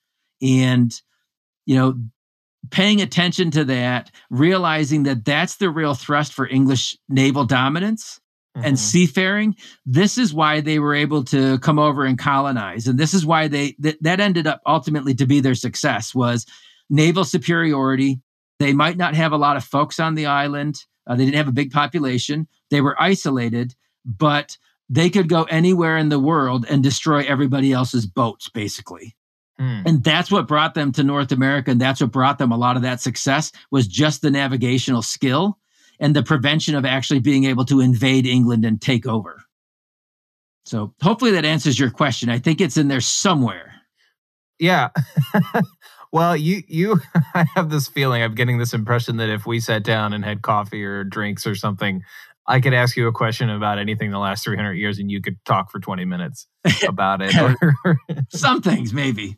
[0.41, 0.93] And,
[1.65, 1.95] you know,
[2.71, 8.19] paying attention to that, realizing that that's the real thrust for English naval dominance
[8.55, 8.65] mm-hmm.
[8.65, 9.55] and seafaring.
[9.85, 13.47] This is why they were able to come over and colonize, and this is why
[13.47, 16.45] they that, that ended up ultimately to be their success was
[16.89, 18.21] naval superiority.
[18.59, 20.83] They might not have a lot of folks on the island.
[21.07, 22.47] Uh, they didn't have a big population.
[22.69, 23.73] They were isolated,
[24.05, 24.57] but
[24.89, 29.15] they could go anywhere in the world and destroy everybody else's boats, basically.
[29.59, 29.85] Mm.
[29.85, 31.71] And that's what brought them to North America.
[31.71, 35.57] And that's what brought them a lot of that success was just the navigational skill
[35.99, 39.43] and the prevention of actually being able to invade England and take over.
[40.65, 42.29] So hopefully that answers your question.
[42.29, 43.73] I think it's in there somewhere.
[44.59, 44.89] Yeah.
[46.11, 47.01] well, you you
[47.33, 50.41] I have this feeling I'm getting this impression that if we sat down and had
[50.41, 52.03] coffee or drinks or something,
[52.47, 55.21] I could ask you a question about anything in the last 300 years and you
[55.21, 56.47] could talk for 20 minutes
[56.87, 57.33] about it.
[58.31, 59.37] Some things maybe.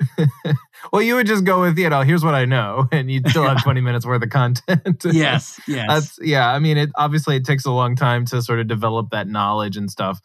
[0.92, 3.44] well, you would just go with, you know, here's what I know, and you'd still
[3.44, 5.04] have 20 minutes worth of content.
[5.04, 5.86] yes, yes.
[5.88, 9.10] That's, yeah, I mean, it obviously it takes a long time to sort of develop
[9.10, 10.20] that knowledge and stuff.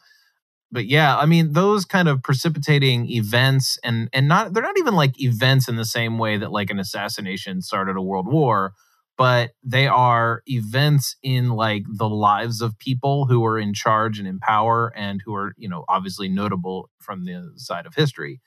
[0.73, 4.95] But yeah, I mean, those kind of precipitating events and and not they're not even
[4.95, 8.71] like events in the same way that like an assassination started a world war,
[9.17, 14.27] but they are events in like the lives of people who are in charge and
[14.27, 18.39] in power and who are, you know, obviously notable from the side of history.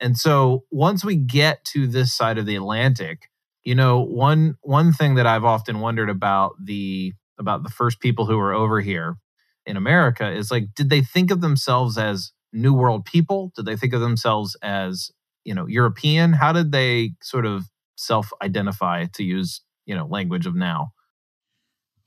[0.00, 3.30] And so once we get to this side of the Atlantic,
[3.64, 8.26] you know, one one thing that I've often wondered about the about the first people
[8.26, 9.16] who were over here
[9.66, 13.52] in America is like did they think of themselves as new world people?
[13.56, 15.10] Did they think of themselves as,
[15.44, 16.32] you know, European?
[16.32, 17.64] How did they sort of
[17.96, 20.92] self-identify to use, you know, language of now?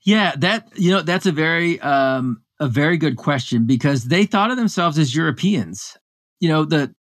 [0.02, 4.50] Yeah, that you know, that's a very um a very good question because they thought
[4.50, 5.96] of themselves as Europeans.
[6.40, 6.94] You know, the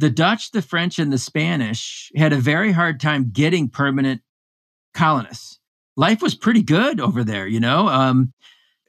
[0.00, 4.22] the Dutch, the French, and the Spanish had a very hard time getting permanent
[4.94, 5.58] colonists.
[5.96, 7.86] Life was pretty good over there, you know.
[7.86, 8.32] Um,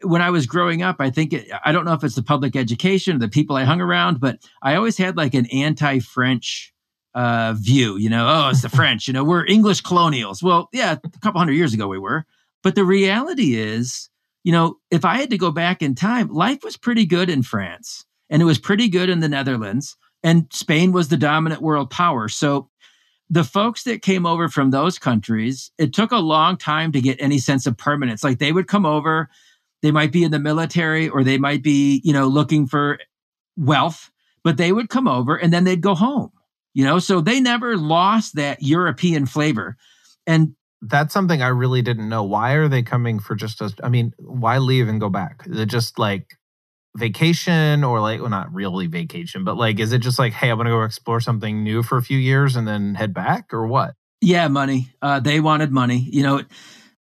[0.04, 2.56] when I was growing up, I think it, I don't know if it's the public
[2.56, 6.74] education or the people I hung around, but I always had like an anti-French
[7.14, 7.98] uh, view.
[7.98, 9.08] You know, oh, it's the French.
[9.08, 10.42] You know, we're English colonials.
[10.42, 12.26] Well, yeah, a couple hundred years ago we were,
[12.64, 14.10] But the reality is,
[14.46, 17.44] you know, if I had to go back in time, life was pretty good in
[17.44, 21.90] France and it was pretty good in the Netherlands and Spain was the dominant world
[21.90, 22.28] power.
[22.28, 22.70] So
[23.30, 27.22] the folks that came over from those countries, it took a long time to get
[27.22, 28.24] any sense of permanence.
[28.24, 29.30] Like they would come over,
[29.82, 33.00] they might be in the military or they might be, you know, looking for
[33.56, 34.12] wealth,
[34.44, 36.32] but they would come over and then they'd go home,
[36.74, 39.78] you know, so they never lost that European flavor.
[40.28, 42.24] And that's something I really didn't know.
[42.24, 45.44] Why are they coming for just a, I mean, why leave and go back?
[45.48, 46.38] Is just like
[46.96, 50.58] vacation or like, well, not really vacation, but like, is it just like, hey, I'm
[50.58, 53.96] to go explore something new for a few years and then head back or what?
[54.20, 54.94] Yeah, money.
[55.02, 56.08] Uh, they wanted money.
[56.12, 56.44] You know,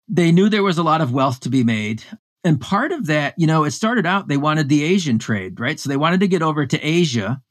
[0.07, 2.03] they knew there was a lot of wealth to be made.
[2.43, 5.79] And part of that, you know, it started out they wanted the Asian trade, right?
[5.79, 7.41] So they wanted to get over to Asia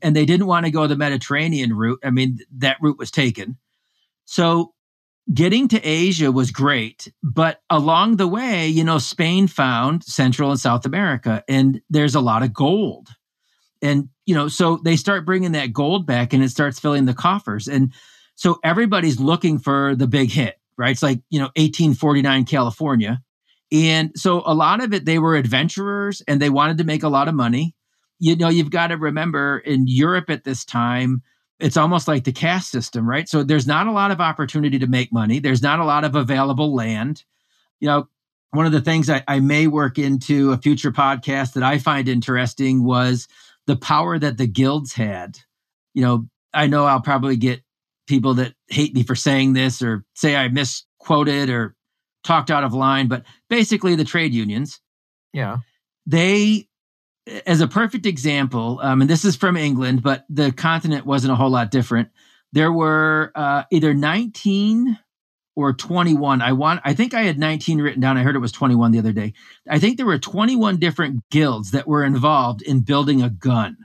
[0.00, 2.00] and they didn't want to go the Mediterranean route.
[2.02, 3.58] I mean, that route was taken.
[4.24, 4.72] So
[5.32, 10.60] getting to Asia was great, but along the way, you know, Spain found Central and
[10.60, 13.08] South America, and there's a lot of gold.
[13.82, 17.14] And, you know, so they start bringing that gold back and it starts filling the
[17.14, 17.68] coffers.
[17.68, 17.92] And
[18.34, 20.90] so everybody's looking for the big hit, right?
[20.90, 23.20] It's like, you know, 1849 California.
[23.70, 27.08] And so a lot of it, they were adventurers and they wanted to make a
[27.08, 27.76] lot of money.
[28.18, 31.22] You know, you've got to remember in Europe at this time,
[31.60, 33.28] it's almost like the caste system, right?
[33.28, 35.38] So there's not a lot of opportunity to make money.
[35.38, 37.24] There's not a lot of available land.
[37.80, 38.08] You know,
[38.50, 42.08] one of the things I, I may work into a future podcast that I find
[42.08, 43.26] interesting was
[43.66, 45.38] the power that the guilds had.
[45.94, 47.62] You know, I know I'll probably get
[48.06, 51.74] people that hate me for saying this or say I misquoted or
[52.24, 54.80] talked out of line, but basically the trade unions.
[55.32, 55.58] Yeah.
[56.06, 56.67] They
[57.46, 61.36] as a perfect example, um, and this is from England, but the continent wasn't a
[61.36, 62.08] whole lot different.
[62.52, 64.98] There were uh, either 19
[65.56, 66.40] or 21.
[66.40, 66.80] I want.
[66.84, 68.16] I think I had 19 written down.
[68.16, 69.32] I heard it was 21 the other day.
[69.68, 73.76] I think there were 21 different guilds that were involved in building a gun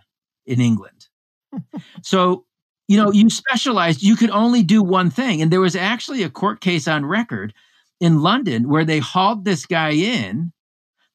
[0.46, 1.08] in England.
[2.02, 2.46] so
[2.88, 4.04] you know, you specialized.
[4.04, 7.54] You could only do one thing, and there was actually a court case on record
[8.00, 10.52] in London where they hauled this guy in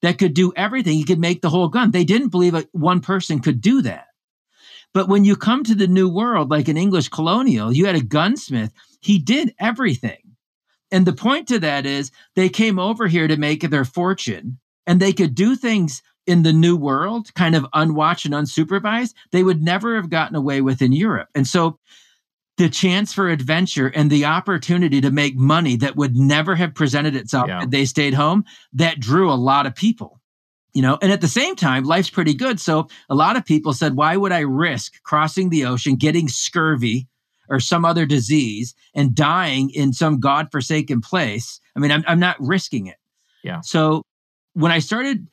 [0.02, 0.94] that could do everything.
[0.94, 1.90] He could make the whole gun.
[1.90, 4.06] They didn't believe one person could do that.
[4.94, 8.00] But when you come to the new world, like an English colonial, you had a
[8.00, 8.72] gunsmith.
[9.00, 10.18] He did everything.
[10.90, 15.00] And the point to that is they came over here to make their fortune and
[15.00, 19.62] they could do things in the new world, kind of unwatched and unsupervised, they would
[19.62, 21.28] never have gotten away with in Europe.
[21.34, 21.78] And so
[22.59, 27.16] the chance for adventure and the opportunity to make money that would never have presented
[27.16, 27.62] itself yeah.
[27.62, 30.18] if they stayed home that drew a lot of people
[30.75, 30.99] you know?
[31.03, 32.61] And at the same time life's pretty good.
[32.61, 37.09] So a lot of people said why would i risk crossing the ocean getting scurvy
[37.49, 41.61] or some other disease and dying in some godforsaken place?
[41.75, 42.97] I mean i'm, I'm not risking it.
[43.42, 43.61] Yeah.
[43.62, 44.03] So
[44.55, 45.27] when i started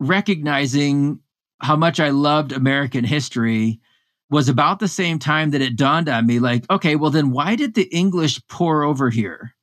[0.00, 1.20] recognizing
[1.60, 3.80] how much i loved american history
[4.30, 7.54] was about the same time that it dawned on me like, okay, well, then why
[7.54, 9.54] did the English pour over here?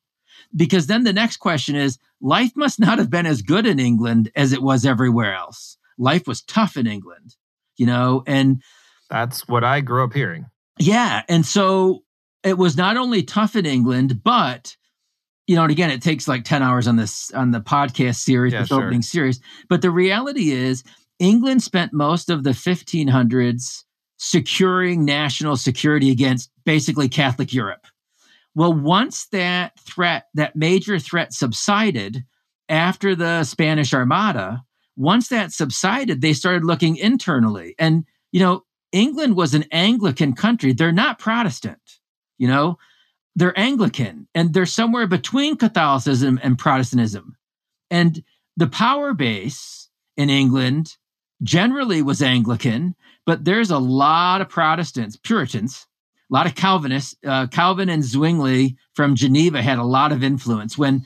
[0.55, 4.31] Because then the next question is life must not have been as good in England
[4.35, 5.77] as it was everywhere else.
[5.97, 7.35] Life was tough in England,
[7.75, 8.61] you know, and
[9.09, 10.45] that's what I grew up hearing.
[10.79, 11.23] Yeah.
[11.27, 12.03] And so
[12.43, 14.75] it was not only tough in England, but
[15.45, 18.53] you know, and again, it takes like 10 hours on this on the podcast series,
[18.53, 18.81] yeah, this sure.
[18.81, 19.41] opening series.
[19.67, 20.83] But the reality is
[21.19, 23.83] England spent most of the 1500s
[24.17, 27.85] securing national security against basically Catholic Europe.
[28.55, 32.23] Well, once that threat, that major threat subsided
[32.69, 34.63] after the Spanish Armada,
[34.95, 37.75] once that subsided, they started looking internally.
[37.79, 40.71] And, you know, England was an Anglican country.
[40.71, 41.99] They're not Protestant,
[42.37, 42.77] you know,
[43.35, 47.35] they're Anglican and they're somewhere between Catholicism and Protestantism.
[47.89, 48.23] And
[48.55, 50.95] the power base in England
[51.43, 55.87] generally was Anglican, but there's a lot of Protestants, Puritans,
[56.31, 57.15] a lot of Calvinists.
[57.25, 60.77] Uh, Calvin and Zwingli from Geneva had a lot of influence.
[60.77, 61.05] When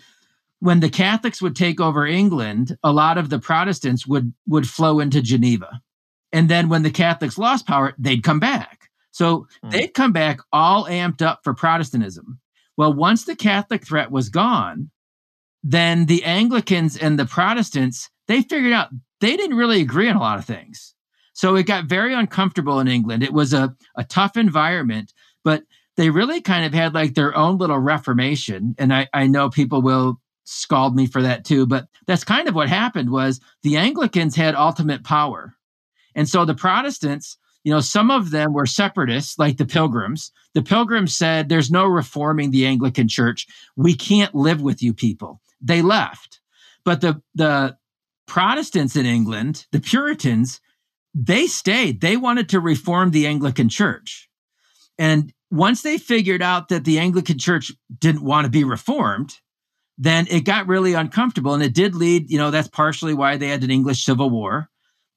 [0.60, 5.00] when the Catholics would take over England, a lot of the Protestants would would flow
[5.00, 5.82] into Geneva,
[6.32, 8.89] and then when the Catholics lost power, they'd come back.
[9.12, 9.71] So mm.
[9.71, 12.39] they'd come back all amped up for Protestantism.
[12.78, 14.91] Well, once the Catholic threat was gone,
[15.63, 18.90] then the Anglicans and the Protestants they figured out
[19.22, 20.94] they didn't really agree on a lot of things.
[21.34, 23.24] So it got very uncomfortable in England.
[23.24, 25.13] It was a, a tough environment,
[25.44, 25.63] but
[25.96, 28.76] they really kind of had like their own little reformation.
[28.78, 32.56] And I, I know people will scald me for that too, but that's kind of
[32.56, 35.56] what happened was the Anglicans had ultimate power.
[36.16, 40.32] And so the Protestants, you know, some of them were separatists, like the Pilgrims.
[40.54, 43.46] The Pilgrims said, There's no reforming the Anglican church.
[43.76, 45.42] We can't live with you people.
[45.62, 46.40] they left.
[46.84, 47.77] But the the
[48.28, 50.60] Protestants in England, the Puritans,
[51.13, 52.02] they stayed.
[52.02, 54.30] They wanted to reform the Anglican Church.
[55.00, 59.40] And once they figured out that the Anglican Church didn't want to be reformed,
[59.98, 61.54] then it got really uncomfortable.
[61.54, 64.70] And it did lead, you know, that's partially why they had an English Civil War.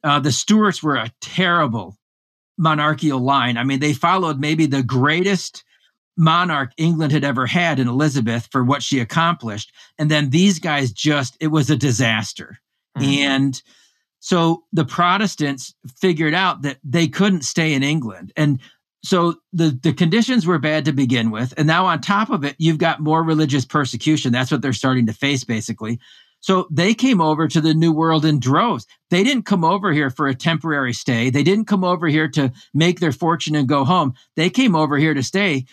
[0.02, 1.98] Uh, the Stuarts were a terrible
[2.56, 3.58] monarchical line.
[3.58, 5.64] I mean, they followed maybe the greatest
[6.16, 9.72] monarch England had ever had in Elizabeth for what she accomplished.
[9.98, 12.58] And then these guys just, it was a disaster.
[13.00, 13.20] Mm-hmm.
[13.20, 13.62] And
[14.20, 18.32] so the Protestants figured out that they couldn't stay in England.
[18.36, 18.60] And
[19.02, 21.54] so the, the conditions were bad to begin with.
[21.56, 24.32] And now on top of it, you've got more religious persecution.
[24.32, 25.98] That's what they're starting to face, basically.
[26.40, 28.86] So they came over to the New World in droves.
[29.10, 31.30] They didn't come over here for a temporary stay.
[31.30, 34.14] They didn't come over here to make their fortune and go home.
[34.36, 35.66] They came over here to stay.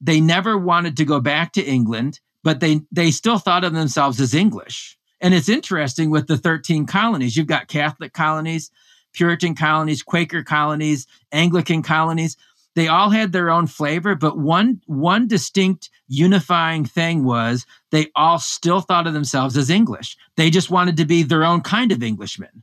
[0.00, 4.20] They never wanted to go back to England, but they, they still thought of themselves
[4.20, 4.98] as English.
[5.20, 7.36] And it's interesting with the 13 colonies.
[7.36, 8.70] You've got Catholic colonies,
[9.12, 12.36] Puritan colonies, Quaker colonies, Anglican colonies.
[12.76, 18.38] They all had their own flavor, but one one distinct unifying thing was they all
[18.38, 20.16] still thought of themselves as English.
[20.36, 22.62] They just wanted to be their own kind of Englishman.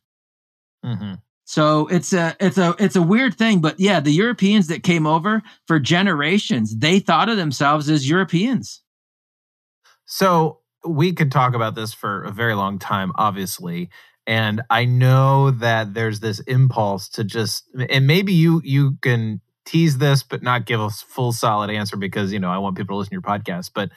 [0.83, 1.15] Mm-hmm.
[1.43, 5.05] So it's a it's a it's a weird thing, but yeah, the Europeans that came
[5.05, 8.81] over for generations, they thought of themselves as Europeans.
[10.05, 13.89] So we could talk about this for a very long time, obviously.
[14.25, 19.97] And I know that there's this impulse to just, and maybe you you can tease
[19.97, 22.97] this, but not give a full solid answer because you know I want people to
[22.97, 23.71] listen to your podcast.
[23.73, 23.89] But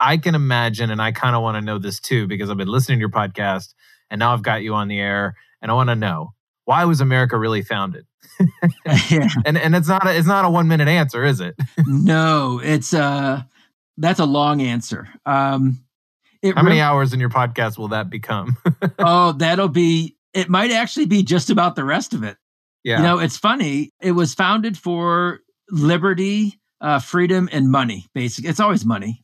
[0.00, 2.68] I can imagine, and I kind of want to know this too because I've been
[2.68, 3.74] listening to your podcast,
[4.10, 6.34] and now I've got you on the air, and I want to know
[6.68, 8.04] why was America really founded?
[9.10, 9.28] yeah.
[9.46, 11.54] And and it's not a, it's not a one minute answer, is it?
[11.86, 13.42] no, it's uh
[13.96, 15.08] that's a long answer.
[15.24, 15.82] Um,
[16.42, 18.56] how many hours in your podcast will that become?
[18.98, 20.16] oh, that'll be.
[20.34, 22.36] It might actually be just about the rest of it.
[22.84, 22.98] Yeah.
[22.98, 23.92] You know, it's funny.
[24.00, 28.06] It was founded for liberty, uh, freedom, and money.
[28.14, 29.20] Basically, it's always money.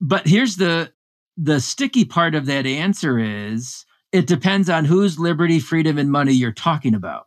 [0.00, 0.92] But here's the
[1.36, 6.32] the sticky part of that answer is it depends on whose liberty, freedom, and money
[6.32, 7.24] you're talking about.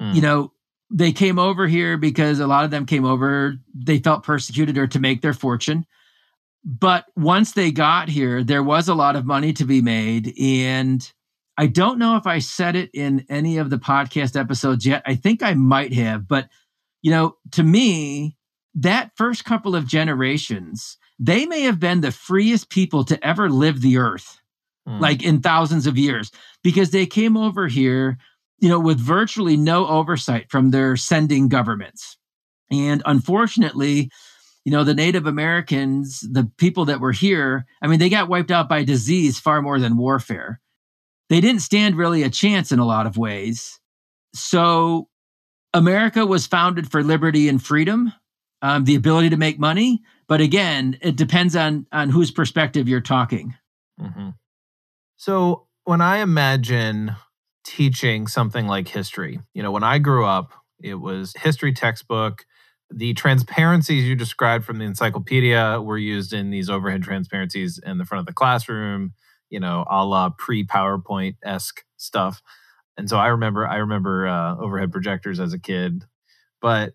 [0.00, 0.14] Mm.
[0.14, 0.52] You know,
[0.90, 4.86] they came over here because a lot of them came over, they felt persecuted or
[4.88, 5.86] to make their fortune.
[6.64, 10.32] But once they got here, there was a lot of money to be made.
[10.40, 11.10] And
[11.58, 15.02] I don't know if I said it in any of the podcast episodes yet.
[15.06, 16.26] I think I might have.
[16.26, 16.48] But,
[17.02, 18.36] you know, to me,
[18.74, 23.82] that first couple of generations, they may have been the freest people to ever live
[23.82, 24.40] the earth,
[24.88, 24.98] mm.
[25.00, 28.16] like in thousands of years, because they came over here,
[28.58, 32.16] you know, with virtually no oversight from their sending governments.
[32.70, 34.10] And unfortunately,
[34.64, 38.50] you know, the Native Americans, the people that were here, I mean, they got wiped
[38.50, 40.60] out by disease far more than warfare.
[41.28, 43.78] They didn't stand really a chance in a lot of ways.
[44.34, 45.08] So
[45.74, 48.12] America was founded for liberty and freedom,
[48.62, 50.02] um, the ability to make money.
[50.28, 53.54] But again, it depends on on whose perspective you're talking.
[54.00, 54.30] Mm-hmm.
[55.16, 57.16] So when I imagine
[57.64, 62.46] teaching something like history, you know, when I grew up, it was history textbook
[62.96, 68.04] the transparencies you described from the encyclopedia were used in these overhead transparencies in the
[68.04, 69.12] front of the classroom,
[69.50, 72.40] you know, a la pre PowerPoint esque stuff.
[72.96, 76.04] And so I remember, I remember uh, overhead projectors as a kid,
[76.62, 76.94] but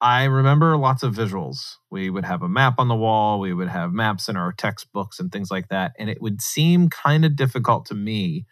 [0.00, 1.74] I remember lots of visuals.
[1.90, 5.18] We would have a map on the wall, we would have maps in our textbooks
[5.18, 5.92] and things like that.
[5.98, 8.46] And it would seem kind of difficult to me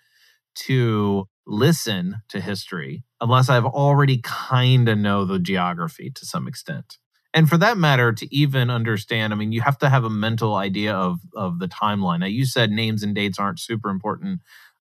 [0.66, 6.98] to listen to history unless I've already kind of know the geography to some extent.
[7.34, 10.54] And for that matter, to even understand, I mean, you have to have a mental
[10.54, 12.20] idea of of the timeline.
[12.20, 14.40] Now, you said names and dates aren't super important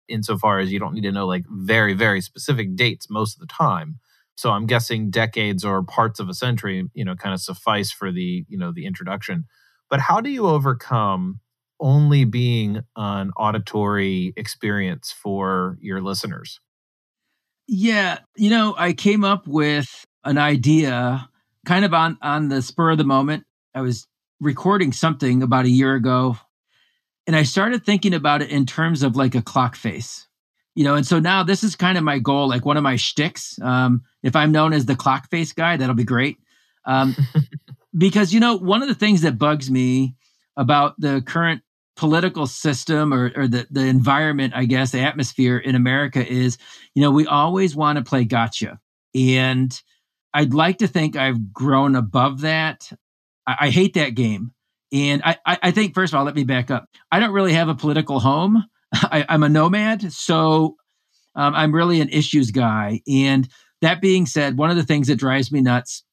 [0.07, 3.53] insofar as you don't need to know like very very specific dates most of the
[3.53, 3.99] time.
[4.35, 8.11] So I'm guessing decades or parts of a century, you know, kind of suffice for
[8.11, 9.45] the you know the introduction.
[9.89, 11.39] But how do you overcome
[11.79, 16.59] only being an auditory experience for your listeners?
[17.67, 21.29] Yeah, you know, I came up with an idea
[21.65, 23.45] kind of on on the spur of the moment.
[23.73, 24.07] I was
[24.39, 26.37] recording something about a year ago
[27.27, 30.27] and I started thinking about it in terms of like a clock face.
[30.75, 32.97] You know, and so now this is kind of my goal, like one of my
[32.97, 33.57] shticks.
[33.61, 36.37] Um, if I'm known as the clock face guy, that'll be great.
[36.85, 37.15] Um,
[37.97, 40.15] because you know, one of the things that bugs me
[40.57, 41.61] about the current
[41.95, 46.57] political system or, or the, the environment, I guess, the atmosphere in America is,
[46.93, 48.79] you know, we always want to play gotcha.
[49.13, 49.81] And
[50.33, 52.91] I'd like to think I've grown above that.
[53.47, 54.51] I, I hate that game.
[54.93, 56.85] And I, I think, first of all, let me back up.
[57.11, 58.63] I don't really have a political home.
[58.93, 60.13] I, am a nomad.
[60.13, 60.75] So
[61.35, 63.01] um, I'm really an issues guy.
[63.07, 63.47] And
[63.81, 66.03] that being said, one of the things that drives me nuts,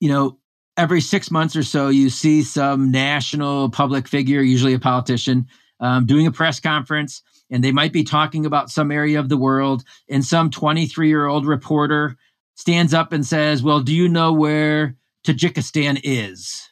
[0.00, 0.38] you know,
[0.76, 5.46] every six months or so, you see some national public figure, usually a politician,
[5.80, 9.36] um, doing a press conference, and they might be talking about some area of the
[9.36, 9.84] world.
[10.08, 12.16] And some 23 year old reporter
[12.54, 14.96] stands up and says, Well, do you know where
[15.26, 16.68] Tajikistan is?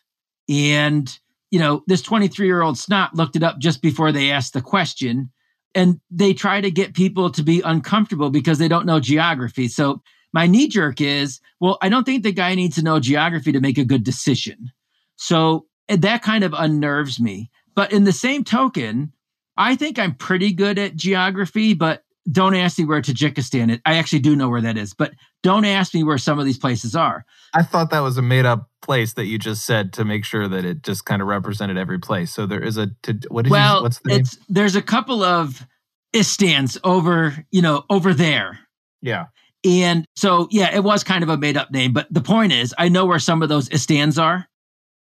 [0.49, 1.19] And,
[1.51, 4.63] you know, this 23 year old snot looked it up just before they asked the
[4.63, 5.31] question.
[5.75, 9.69] And they try to get people to be uncomfortable because they don't know geography.
[9.69, 10.03] So
[10.33, 13.61] my knee jerk is, well, I don't think the guy needs to know geography to
[13.61, 14.71] make a good decision.
[15.17, 17.51] So eh, that kind of unnerves me.
[17.75, 19.13] But in the same token,
[19.57, 23.79] I think I'm pretty good at geography, but don't ask me where Tajikistan is.
[23.85, 25.13] I actually do know where that is, but
[25.43, 27.25] don't ask me where some of these places are.
[27.55, 30.47] I thought that was a made up place that you just said to make sure
[30.47, 32.33] that it just kind of represented every place.
[32.33, 34.45] So there is a to, what well, you, what's the it's, name?
[34.49, 35.67] There's a couple of
[36.15, 38.61] istans over, you know, over there.
[39.01, 39.27] Yeah.
[39.65, 41.93] And so, yeah, it was kind of a made up name.
[41.93, 44.49] But the point is, I know where some of those istans are.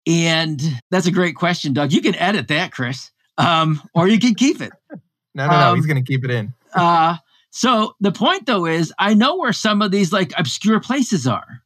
[0.07, 1.91] And that's a great question, Doug.
[1.91, 4.71] You can edit that, Chris, um, or you can keep it.
[5.33, 5.69] no, no, no.
[5.69, 6.53] Um, he's going to keep it in.
[6.75, 7.17] uh,
[7.49, 11.63] so the point, though, is I know where some of these like obscure places are,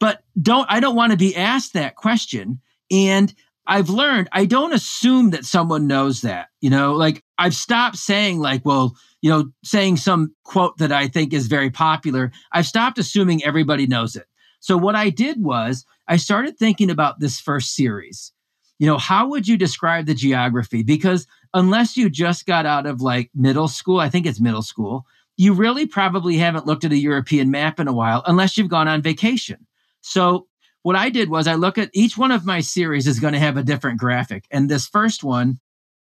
[0.00, 2.60] but don't I don't want to be asked that question.
[2.90, 3.34] And
[3.66, 6.48] I've learned I don't assume that someone knows that.
[6.60, 11.08] You know, like I've stopped saying like, well, you know, saying some quote that I
[11.08, 12.32] think is very popular.
[12.52, 14.26] I've stopped assuming everybody knows it.
[14.60, 18.32] So what I did was I started thinking about this first series.
[18.78, 20.82] You know, how would you describe the geography?
[20.82, 25.06] Because unless you just got out of like middle school, I think it's middle school,
[25.36, 28.88] you really probably haven't looked at a European map in a while unless you've gone
[28.88, 29.66] on vacation.
[30.00, 30.46] So
[30.86, 33.40] what I did was I look at each one of my series is going to
[33.40, 34.44] have a different graphic.
[34.52, 35.58] And this first one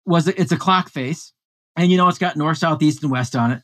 [0.06, 1.34] was it's a clock face.
[1.76, 3.62] And you know, it's got north, south, east, and west on it.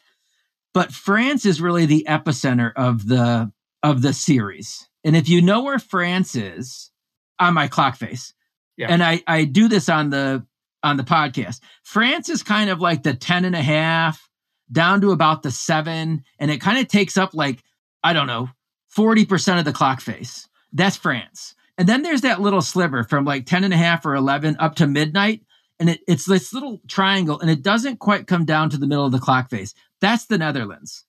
[0.75, 3.51] But France is really the epicenter of the
[3.83, 4.87] of the series.
[5.03, 6.91] And if you know where France is
[7.39, 8.35] on my clock face,
[8.77, 8.89] yeah.
[8.91, 10.45] and I, I do this on the
[10.83, 14.29] on the podcast, France is kind of like the 10 and a half
[14.71, 17.63] down to about the seven, and it kind of takes up like,
[18.05, 18.51] I don't know,
[18.95, 20.48] 40% of the clock face.
[20.73, 21.55] That's France.
[21.77, 24.75] And then there's that little sliver from like 10 and a half or 11 up
[24.77, 25.43] to midnight.
[25.81, 29.07] And it, it's this little triangle, and it doesn't quite come down to the middle
[29.07, 29.75] of the clock face.
[30.01, 31.05] That's the Netherlands.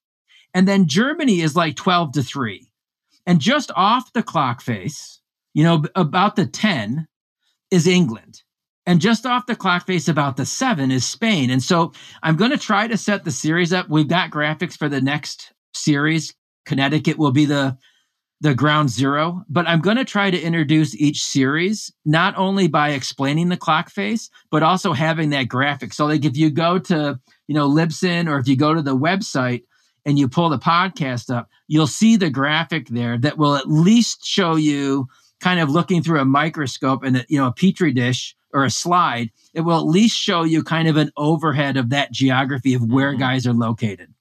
[0.54, 2.70] And then Germany is like 12 to 3.
[3.26, 5.22] And just off the clock face,
[5.54, 7.08] you know, about the 10
[7.72, 8.44] is England.
[8.86, 11.52] And just off the clock face, about the seven is Spain.
[11.52, 11.94] And so
[12.24, 13.88] I'm going to try to set the series up.
[13.88, 16.34] We've got graphics for the next series.
[16.66, 17.78] Connecticut will be the
[18.42, 22.92] the ground zero, but I'm going to try to introduce each series not only by
[22.92, 25.94] explaining the clock face, but also having that graphic.
[25.94, 28.96] So, like if you go to you know Libsyn or if you go to the
[28.96, 29.64] website,
[30.06, 34.26] and you pull the podcast up, you'll see the graphic there that will at least
[34.26, 35.08] show you
[35.40, 39.30] kind of looking through a microscope and you know a petri dish or a slide.
[39.54, 43.12] It will at least show you kind of an overhead of that geography of where
[43.12, 43.20] mm-hmm.
[43.20, 44.14] guys are located.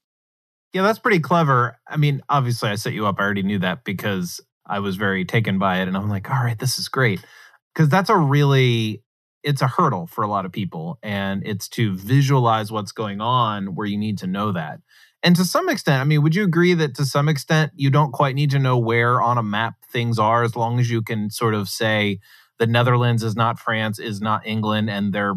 [0.73, 1.77] Yeah, that's pretty clever.
[1.87, 3.15] I mean, obviously, I set you up.
[3.19, 6.43] I already knew that because I was very taken by it, and I'm like, all
[6.43, 7.25] right, this is great
[7.73, 9.03] because that's a really
[9.41, 13.67] it's a hurdle for a lot of people and it's to visualize what's going on
[13.73, 14.81] where you need to know that
[15.21, 18.11] and to some extent, I mean, would you agree that to some extent you don't
[18.11, 21.29] quite need to know where on a map things are as long as you can
[21.29, 22.19] sort of say
[22.57, 25.35] the Netherlands is not France, is not England, and they're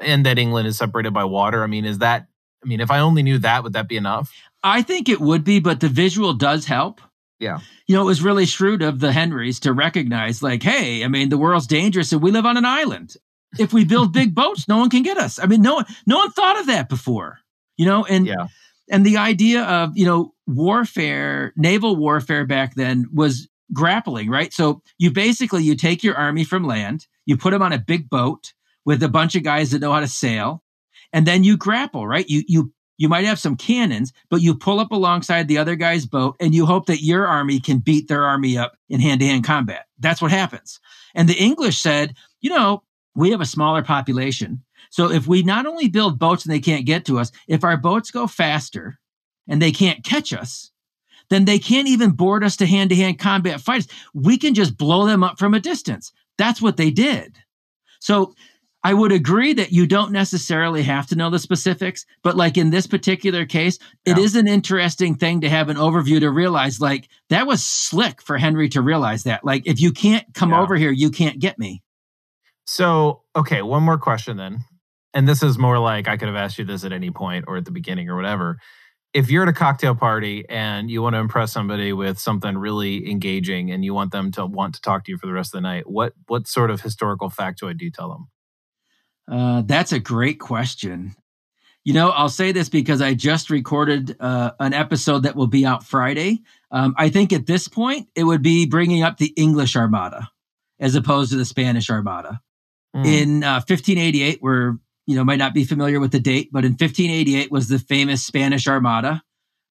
[0.00, 1.62] and that England is separated by water?
[1.62, 2.26] I mean, is that
[2.64, 4.32] I mean, if I only knew that, would that be enough?
[4.62, 7.00] I think it would be, but the visual does help.
[7.40, 7.58] Yeah.
[7.88, 11.28] You know, it was really shrewd of the Henrys to recognize, like, hey, I mean,
[11.28, 13.16] the world's dangerous and we live on an island.
[13.58, 15.40] If we build big boats, no one can get us.
[15.40, 17.38] I mean, no one, no one thought of that before.
[17.76, 18.46] You know, and yeah
[18.92, 24.82] and the idea of you know warfare naval warfare back then was grappling right so
[24.98, 28.52] you basically you take your army from land you put them on a big boat
[28.84, 30.62] with a bunch of guys that know how to sail
[31.12, 34.80] and then you grapple right you you you might have some cannons but you pull
[34.80, 38.24] up alongside the other guy's boat and you hope that your army can beat their
[38.24, 40.80] army up in hand-to-hand combat that's what happens
[41.14, 42.82] and the english said you know
[43.14, 46.84] we have a smaller population so if we not only build boats and they can't
[46.84, 48.98] get to us, if our boats go faster
[49.48, 50.70] and they can't catch us,
[51.30, 53.86] then they can't even board us to hand to hand combat fights.
[54.12, 56.12] We can just blow them up from a distance.
[56.36, 57.38] That's what they did.
[58.00, 58.34] So
[58.84, 62.70] I would agree that you don't necessarily have to know the specifics, but like in
[62.70, 64.12] this particular case, yeah.
[64.12, 68.20] it is an interesting thing to have an overview to realize like that was slick
[68.20, 69.44] for Henry to realize that.
[69.44, 70.60] Like if you can't come yeah.
[70.60, 71.82] over here, you can't get me.
[72.64, 74.58] So, okay, one more question then.
[75.14, 77.56] And this is more like I could have asked you this at any point or
[77.58, 78.58] at the beginning or whatever.
[79.12, 83.10] If you're at a cocktail party and you want to impress somebody with something really
[83.10, 85.58] engaging and you want them to want to talk to you for the rest of
[85.58, 88.28] the night, what what sort of historical factoid do you tell them?
[89.32, 91.16] Uh, that's a great question.
[91.84, 95.64] You know, I'll say this because I just recorded uh, an episode that will be
[95.64, 96.42] out Friday.
[96.70, 100.30] Um, I think at this point, it would be bringing up the English Armada
[100.78, 102.40] as opposed to the Spanish Armada.
[102.94, 103.06] Mm.
[103.06, 104.76] In uh, 1588, we're,
[105.06, 108.24] you know, might not be familiar with the date, but in 1588 was the famous
[108.24, 109.22] Spanish Armada.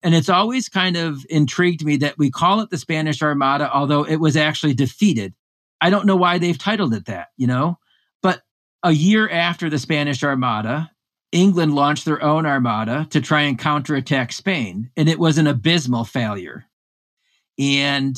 [0.01, 4.03] And it's always kind of intrigued me that we call it the Spanish Armada, although
[4.03, 5.35] it was actually defeated.
[5.79, 7.77] I don't know why they've titled it that, you know?
[8.83, 10.91] A year after the Spanish Armada,
[11.31, 16.03] England launched their own armada to try and counterattack Spain, and it was an abysmal
[16.03, 16.65] failure.
[17.59, 18.17] And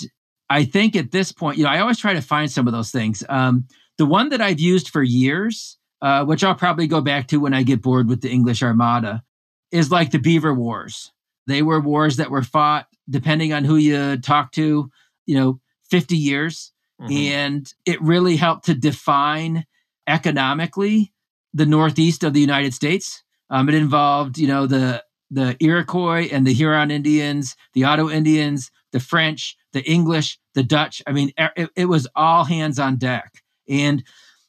[0.49, 2.91] I think at this point, you know, I always try to find some of those
[2.91, 3.23] things.
[3.29, 7.37] Um, the one that I've used for years, uh, which I'll probably go back to
[7.37, 9.23] when I get bored with the English Armada,
[9.71, 11.11] is like the Beaver Wars.
[11.47, 14.89] They were wars that were fought, depending on who you talk to,
[15.25, 15.59] you know,
[15.89, 16.71] 50 years.
[17.01, 17.11] Mm-hmm.
[17.11, 19.65] And it really helped to define
[20.07, 21.13] economically
[21.53, 23.23] the northeast of the United States.
[23.49, 28.69] Um, it involved, you know, the the Iroquois and the Huron Indians, the Ottawa Indians,
[28.91, 31.01] the French, the English, the Dutch.
[31.07, 34.03] I mean, it, it was all hands on deck, and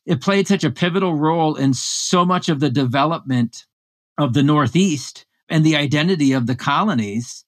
[0.05, 3.65] it played such a pivotal role in so much of the development
[4.19, 7.45] of the Northeast and the identity of the colonies.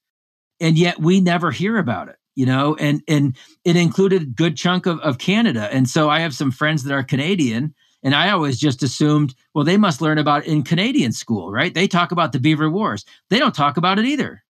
[0.59, 4.57] And yet, we never hear about it you know and and it included a good
[4.57, 7.75] chunk of, of canada and so i have some friends that are canadian
[8.07, 11.75] and I always just assumed, well, they must learn about it in Canadian school, right?
[11.75, 13.05] They talk about the Beaver Wars.
[13.31, 14.45] They don't talk about it either.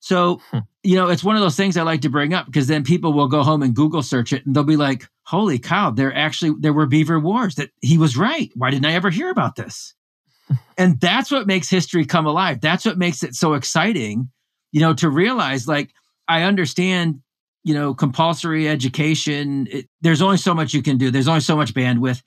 [0.00, 0.58] So, hmm.
[0.82, 3.14] you know, it's one of those things I like to bring up because then people
[3.14, 6.54] will go home and Google search it and they'll be like, holy cow, there actually
[6.60, 8.50] there were Beaver Wars that he was right.
[8.54, 9.94] Why didn't I ever hear about this?
[10.76, 12.60] and that's what makes history come alive.
[12.60, 14.30] That's what makes it so exciting,
[14.72, 15.94] you know, to realize like
[16.28, 17.22] I understand,
[17.64, 19.68] you know, compulsory education.
[19.70, 21.10] It, there's only so much you can do.
[21.10, 22.22] There's only so much bandwidth.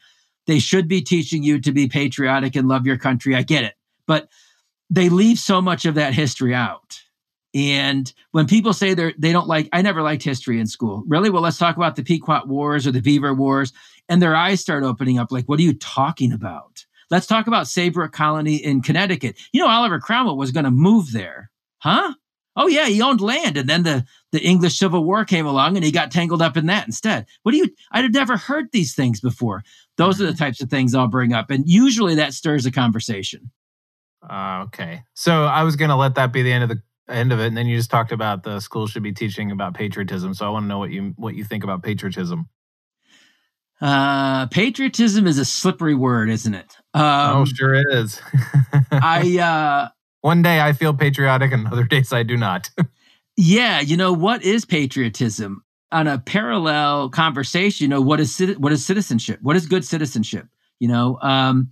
[0.48, 3.36] They should be teaching you to be patriotic and love your country.
[3.36, 3.76] I get it.
[4.08, 4.28] But
[4.89, 7.00] they leave so much of that history out.
[7.56, 11.04] And when people say they're they don't like, I never liked history in school.
[11.08, 11.30] Really?
[11.30, 13.72] Well, let's talk about the Pequot Wars or the Beaver Wars.
[14.10, 15.32] And their eyes start opening up.
[15.32, 16.86] Like, what are you talking about?
[17.10, 19.38] Let's talk about Saybrook Colony in Connecticut.
[19.52, 21.52] You know, Oliver Cromwell was going to move there.
[21.78, 22.14] Huh?
[22.56, 25.84] Oh yeah, he owned land, and then the the English Civil War came along, and
[25.84, 27.26] he got tangled up in that instead.
[27.41, 27.70] What do you?
[27.91, 29.64] I'd have never heard these things before.
[29.98, 33.52] Those are the types of things I'll bring up, and usually that stirs a conversation.
[34.28, 37.34] Uh, okay, so I was going to let that be the end of the end
[37.34, 40.34] of it, and then you just talked about the school should be teaching about patriotism.
[40.34, 42.50] So I want to know what you what you think about patriotism.
[43.82, 46.78] Uh, patriotism is a slippery word, isn't it?
[46.94, 48.22] Um, oh, sure it is.
[48.91, 49.89] I uh,
[50.22, 52.70] one day I feel patriotic, and other days I do not.
[53.36, 55.64] yeah, you know what is patriotism?
[55.94, 59.39] On a parallel conversation, you know what is what is citizenship?
[59.41, 60.48] What is good citizenship?
[60.80, 61.72] You know, um,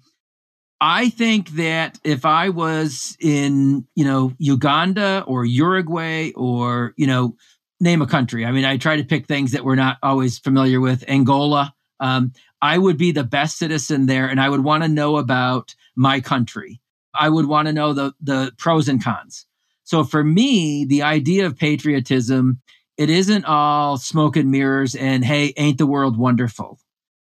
[0.79, 7.35] I think that if I was in, you know, Uganda or Uruguay or, you know,
[7.81, 8.45] name a country.
[8.45, 11.03] I mean, I try to pick things that we're not always familiar with.
[11.09, 11.73] Angola.
[11.99, 15.75] Um, I would be the best citizen there, and I would want to know about
[15.95, 16.79] my country.
[17.13, 19.45] I would want to know the the pros and cons.
[19.83, 22.61] So for me, the idea of patriotism,
[22.97, 26.79] it isn't all smoke and mirrors and hey, ain't the world wonderful.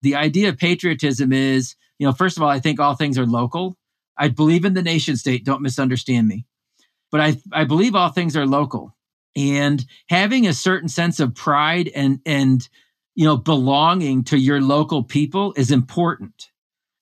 [0.02, 3.26] The idea of patriotism is, you know, first of all, I think all things are
[3.26, 3.78] local.
[4.18, 6.46] I believe in the nation state, don't misunderstand me.
[7.12, 8.96] But I I believe all things are local.
[9.36, 12.68] And having a certain sense of pride and and
[13.16, 16.50] you know belonging to your local people is important.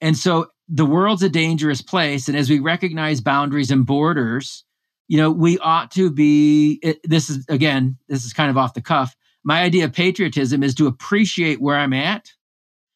[0.01, 2.27] And so the world's a dangerous place.
[2.27, 4.63] And as we recognize boundaries and borders,
[5.09, 6.79] you know, we ought to be.
[6.81, 9.15] It, this is, again, this is kind of off the cuff.
[9.43, 12.31] My idea of patriotism is to appreciate where I'm at,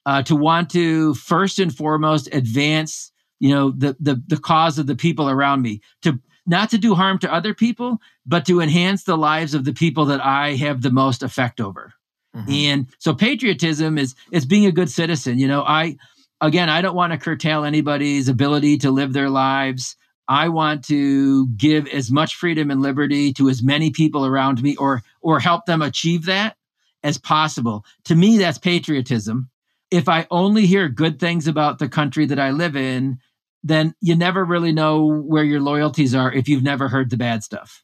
[0.05, 4.87] uh, to want to first and foremost advance, you know, the, the, the cause of
[4.87, 9.03] the people around me, to not to do harm to other people, but to enhance
[9.03, 11.93] the lives of the people that I have the most effect over.
[12.35, 12.51] Mm-hmm.
[12.51, 15.39] And so patriotism is is being a good citizen.
[15.39, 15.97] You know, I
[16.41, 19.95] again, I don't want to curtail anybody's ability to live their lives.
[20.27, 24.75] I want to give as much freedom and liberty to as many people around me
[24.77, 26.55] or or help them achieve that
[27.03, 27.85] as possible.
[28.05, 29.49] To me that's patriotism.
[29.91, 33.19] If I only hear good things about the country that I live in,
[33.63, 37.43] then you never really know where your loyalties are if you've never heard the bad
[37.43, 37.83] stuff.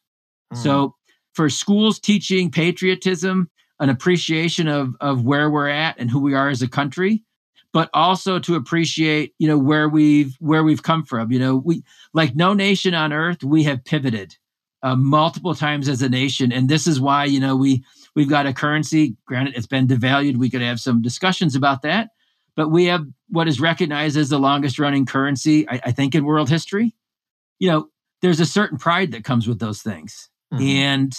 [0.53, 0.57] Mm.
[0.57, 0.95] So
[1.33, 6.49] for schools teaching patriotism, an appreciation of of where we're at and who we are
[6.49, 7.23] as a country,
[7.71, 11.31] but also to appreciate, you know, where we've where we've come from.
[11.31, 14.35] You know, we like no nation on earth, we have pivoted
[14.81, 17.83] uh, multiple times as a nation, and this is why you know we
[18.15, 19.15] we've got a currency.
[19.25, 20.37] Granted, it's been devalued.
[20.37, 22.09] We could have some discussions about that,
[22.55, 26.25] but we have what is recognized as the longest running currency, I, I think, in
[26.25, 26.95] world history.
[27.59, 27.89] You know,
[28.21, 30.63] there's a certain pride that comes with those things, mm-hmm.
[30.63, 31.13] and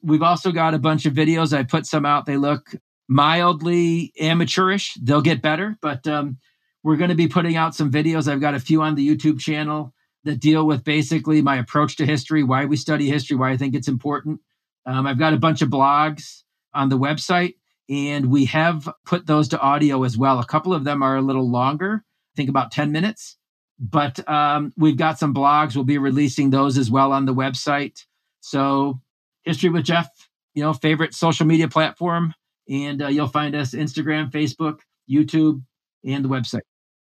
[0.03, 1.55] we've also got a bunch of videos.
[1.55, 2.25] I put some out.
[2.25, 2.75] They look
[3.09, 4.95] mildly amateurish.
[5.03, 6.39] They'll get better, but um,
[6.83, 8.27] we're going to be putting out some videos.
[8.27, 9.93] I've got a few on the YouTube channel
[10.25, 13.75] that deal with basically my approach to history, why we study history, why I think
[13.75, 14.41] it's important.
[14.87, 16.43] Um, I've got a bunch of blogs
[16.75, 17.55] on the website,
[17.89, 20.39] and we have put those to audio as well.
[20.39, 23.37] A couple of them are a little longer, I think about 10 minutes,
[23.79, 25.75] but um, we've got some blogs.
[25.75, 28.05] We'll be releasing those as well on the website.
[28.41, 29.01] So,
[29.45, 30.09] History with Jeff,
[30.55, 32.35] you know, favorite social media platform,
[32.69, 35.63] and uh, you'll find us Instagram, Facebook, YouTube,
[36.05, 36.61] and the website.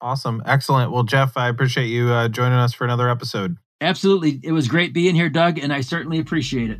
[0.03, 0.43] Awesome.
[0.45, 0.91] Excellent.
[0.91, 3.55] Well, Jeff, I appreciate you uh, joining us for another episode.
[3.79, 4.41] Absolutely.
[4.43, 6.79] It was great being here, Doug, and I certainly appreciate it.